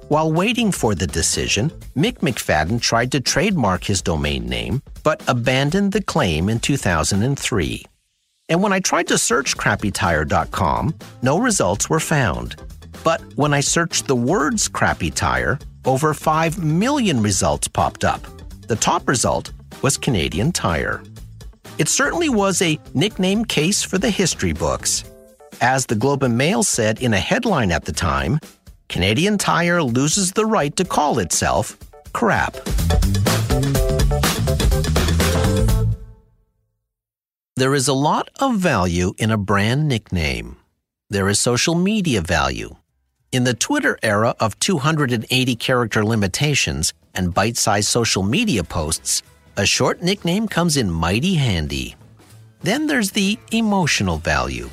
While 0.09 0.33
waiting 0.33 0.73
for 0.73 0.95
the 0.95 1.07
decision, 1.07 1.71
Mick 1.97 2.19
McFadden 2.21 2.81
tried 2.81 3.13
to 3.13 3.21
trademark 3.21 3.85
his 3.85 4.01
domain 4.01 4.47
name, 4.47 4.83
but 5.03 5.23
abandoned 5.29 5.93
the 5.93 6.03
claim 6.03 6.49
in 6.49 6.61
2003. 6.61 7.85
And 8.49 8.63
when 8.63 8.73
I 8.73 8.81
tried 8.81 9.09
to 9.09 9.19
search 9.19 9.57
crappytire.com, 9.57 10.95
no 11.21 11.39
results 11.39 11.91
were 11.91 12.01
found. 12.01 12.57
But 13.05 13.21
when 13.37 13.53
I 13.53 13.61
searched 13.61 14.07
the 14.07 14.17
words 14.17 14.69
crappy 14.69 15.11
tire, 15.11 15.59
over 15.85 16.15
5 16.15 16.63
million 16.63 17.23
results 17.23 17.69
popped 17.69 18.05
up. 18.05 18.27
The 18.69 18.77
top 18.77 19.09
result 19.09 19.53
was 19.81 19.97
Canadian 19.97 20.53
Tire. 20.53 21.03
It 21.79 21.89
certainly 21.89 22.29
was 22.29 22.61
a 22.61 22.79
nickname 22.93 23.47
case 23.47 23.83
for 23.83 23.97
the 23.97 24.11
history 24.11 24.53
books. 24.53 25.05
As 25.63 25.87
the 25.87 25.95
Globe 25.95 26.23
and 26.23 26.37
Mail 26.37 26.63
said 26.63 27.01
in 27.01 27.15
a 27.15 27.19
headline 27.19 27.73
at 27.73 27.87
the 27.87 27.93
time, 27.93 28.39
Canadian 28.91 29.39
Tire 29.39 29.83
loses 29.83 30.33
the 30.33 30.45
right 30.45 30.77
to 30.77 30.85
call 30.85 31.19
itself 31.19 31.79
crap. 32.13 32.57
There 37.57 37.75
is 37.75 37.89
a 37.89 37.95
lot 37.95 38.29
of 38.39 38.59
value 38.59 39.15
in 39.17 39.31
a 39.31 39.39
brand 39.39 39.89
nickname. 39.89 40.59
There 41.09 41.31
is 41.31 41.41
social 41.41 41.75
media 41.75 42.21
value. 42.21 42.77
In 43.31 43.45
the 43.45 43.53
Twitter 43.53 43.99
era 44.03 44.35
of 44.41 44.59
280 44.59 45.55
character 45.57 46.03
limitations 46.03 46.95
and 47.15 47.35
bite 47.35 47.59
sized 47.59 47.89
social 47.89 48.23
media 48.23 48.65
posts, 48.65 49.23
a 49.59 49.67
short 49.67 50.01
nickname 50.01 50.49
comes 50.49 50.79
in 50.79 50.91
mighty 50.91 51.35
handy. 51.35 51.95
Then 52.63 52.87
there's 52.87 53.11
the 53.11 53.39
emotional 53.53 54.17
value. 54.17 54.71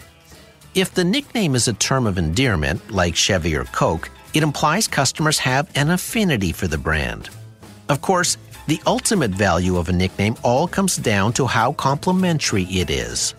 If 0.74 0.94
the 0.94 1.04
nickname 1.04 1.54
is 1.54 1.68
a 1.68 1.74
term 1.74 2.08
of 2.08 2.18
endearment, 2.18 2.92
like 2.92 3.14
Chevy 3.14 3.58
or 3.58 3.66
Coke, 3.66 4.10
it 4.34 4.42
implies 4.42 4.88
customers 4.88 5.38
have 5.40 5.70
an 5.76 5.92
affinity 5.92 6.54
for 6.54 6.70
the 6.70 6.78
brand. 6.78 7.30
Of 7.90 8.00
course, 8.00 8.38
the 8.68 8.80
ultimate 8.88 9.32
value 9.32 9.76
of 9.76 9.90
a 9.90 9.94
nickname 9.94 10.38
all 10.44 10.66
comes 10.66 10.96
down 10.96 11.34
to 11.34 11.46
how 11.46 11.74
complimentary 11.74 12.64
it 12.64 12.90
is. 12.90 13.36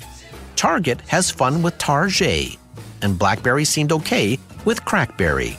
Target 0.57 1.01
has 1.09 1.31
fun 1.31 1.63
with 1.63 1.79
Tarjay, 1.79 2.59
and 3.01 3.19
BlackBerry 3.19 3.65
seemed 3.65 3.93
okay 3.93 4.39
with 4.67 4.85
Crackberry. 4.85 5.57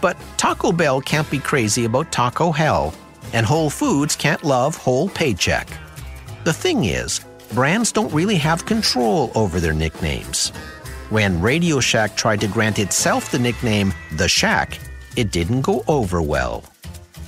But 0.00 0.16
Taco 0.36 0.70
Bell 0.70 1.00
can't 1.00 1.28
be 1.28 1.40
crazy 1.40 1.86
about 1.86 2.12
Taco 2.12 2.52
Hell, 2.52 2.94
and 3.32 3.44
Whole 3.44 3.70
Foods 3.70 4.14
can't 4.14 4.44
love 4.44 4.76
Whole 4.76 5.08
Paycheck. 5.08 5.66
The 6.44 6.52
thing 6.52 6.84
is, 6.84 7.20
brands 7.52 7.90
don't 7.90 8.12
really 8.12 8.36
have 8.36 8.66
control 8.66 9.32
over 9.34 9.58
their 9.58 9.72
nicknames. 9.72 10.50
When 11.10 11.40
Radio 11.40 11.80
Shack 11.80 12.16
tried 12.16 12.40
to 12.42 12.46
grant 12.48 12.78
itself 12.78 13.30
the 13.30 13.38
nickname 13.38 13.92
The 14.12 14.28
Shack, 14.28 14.78
it 15.16 15.32
didn't 15.32 15.62
go 15.62 15.82
over 15.88 16.20
well. 16.20 16.64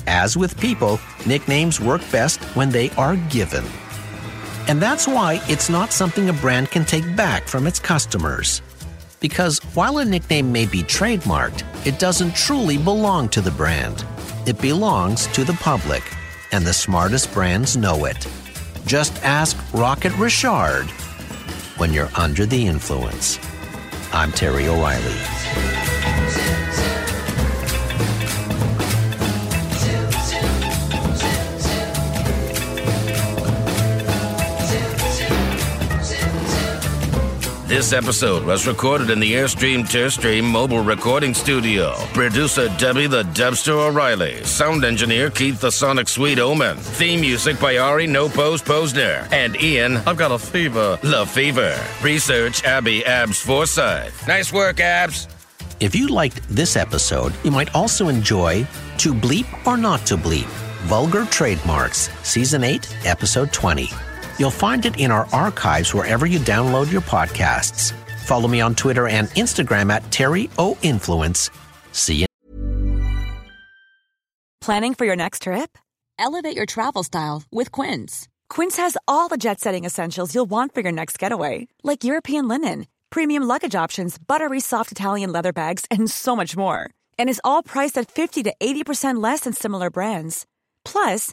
As 0.06 0.36
with 0.36 0.60
people, 0.60 1.00
nicknames 1.26 1.80
work 1.80 2.02
best 2.12 2.42
when 2.54 2.70
they 2.70 2.90
are 2.90 3.16
given. 3.28 3.64
And 4.68 4.82
that's 4.82 5.06
why 5.06 5.40
it's 5.48 5.68
not 5.68 5.92
something 5.92 6.28
a 6.28 6.32
brand 6.32 6.70
can 6.70 6.84
take 6.84 7.16
back 7.16 7.44
from 7.48 7.66
its 7.66 7.78
customers. 7.78 8.62
Because 9.20 9.58
while 9.74 9.98
a 9.98 10.04
nickname 10.04 10.52
may 10.52 10.66
be 10.66 10.82
trademarked, 10.82 11.64
it 11.86 11.98
doesn't 11.98 12.34
truly 12.34 12.78
belong 12.78 13.28
to 13.30 13.40
the 13.40 13.50
brand. 13.50 14.04
It 14.46 14.60
belongs 14.60 15.26
to 15.28 15.44
the 15.44 15.54
public, 15.54 16.02
and 16.52 16.64
the 16.64 16.72
smartest 16.72 17.32
brands 17.32 17.76
know 17.76 18.04
it. 18.04 18.26
Just 18.86 19.22
ask 19.24 19.56
Rocket 19.72 20.16
Richard 20.16 20.86
when 21.78 21.92
you're 21.92 22.10
under 22.14 22.46
the 22.46 22.66
influence. 22.66 23.38
I'm 24.12 24.32
Terry 24.32 24.68
O'Reilly. 24.68 25.35
This 37.66 37.92
episode 37.92 38.44
was 38.44 38.68
recorded 38.68 39.10
in 39.10 39.18
the 39.18 39.32
Airstream 39.32 39.80
Tearstream 39.82 40.44
mobile 40.44 40.82
recording 40.84 41.34
studio. 41.34 41.94
Producer 42.14 42.68
Debbie 42.78 43.08
the 43.08 43.24
Debster 43.34 43.72
O'Reilly. 43.72 44.44
Sound 44.44 44.84
engineer 44.84 45.30
Keith 45.30 45.60
the 45.60 45.72
Sonic 45.72 46.08
Sweet 46.08 46.38
Omen. 46.38 46.76
Theme 46.76 47.20
music 47.22 47.58
by 47.58 47.78
Ari 47.78 48.06
No 48.06 48.28
Pose 48.28 48.62
Posner. 48.62 49.26
And 49.32 49.60
Ian, 49.60 49.96
I've 50.06 50.16
got 50.16 50.30
a 50.30 50.38
fever. 50.38 50.96
LeFeuvre. 51.02 51.76
Research 52.04 52.62
Abby 52.62 53.04
Abs 53.04 53.40
Forsyth. 53.40 54.28
Nice 54.28 54.52
work, 54.52 54.78
Abs. 54.78 55.26
If 55.80 55.96
you 55.96 56.06
liked 56.06 56.48
this 56.48 56.76
episode, 56.76 57.34
you 57.42 57.50
might 57.50 57.74
also 57.74 58.06
enjoy 58.06 58.64
To 58.98 59.12
Bleep 59.12 59.66
or 59.66 59.76
Not 59.76 60.06
to 60.06 60.16
Bleep 60.16 60.46
Vulgar 60.86 61.24
Trademarks, 61.26 62.10
Season 62.22 62.62
8, 62.62 62.96
Episode 63.04 63.52
20. 63.52 63.90
You'll 64.38 64.50
find 64.50 64.84
it 64.86 64.98
in 64.98 65.10
our 65.10 65.26
archives 65.32 65.94
wherever 65.94 66.26
you 66.26 66.38
download 66.38 66.90
your 66.92 67.02
podcasts. 67.02 67.92
Follow 68.24 68.48
me 68.48 68.60
on 68.60 68.74
Twitter 68.74 69.08
and 69.08 69.28
Instagram 69.30 69.90
at 69.90 70.10
Terry 70.10 70.50
O 70.58 70.76
Influence. 70.82 71.50
See 71.92 72.16
you. 72.16 72.26
Planning 74.60 74.94
for 74.94 75.04
your 75.04 75.16
next 75.16 75.42
trip? 75.42 75.78
Elevate 76.18 76.56
your 76.56 76.66
travel 76.66 77.04
style 77.04 77.44
with 77.52 77.70
Quince. 77.70 78.26
Quince 78.48 78.76
has 78.78 78.96
all 79.06 79.28
the 79.28 79.36
jet 79.36 79.60
setting 79.60 79.84
essentials 79.84 80.34
you'll 80.34 80.50
want 80.50 80.74
for 80.74 80.80
your 80.80 80.92
next 80.92 81.18
getaway, 81.18 81.68
like 81.84 82.04
European 82.04 82.48
linen, 82.48 82.86
premium 83.10 83.44
luggage 83.44 83.74
options, 83.74 84.18
buttery 84.18 84.60
soft 84.60 84.90
Italian 84.90 85.30
leather 85.30 85.52
bags, 85.52 85.84
and 85.90 86.10
so 86.10 86.34
much 86.34 86.56
more. 86.56 86.90
And 87.18 87.28
is 87.28 87.40
all 87.44 87.62
priced 87.62 87.96
at 87.98 88.10
50 88.10 88.42
to 88.44 88.54
80% 88.60 89.22
less 89.22 89.40
than 89.40 89.52
similar 89.52 89.88
brands. 89.90 90.46
Plus, 90.84 91.32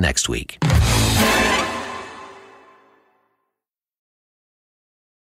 Next 0.00 0.28
week. 0.28 0.58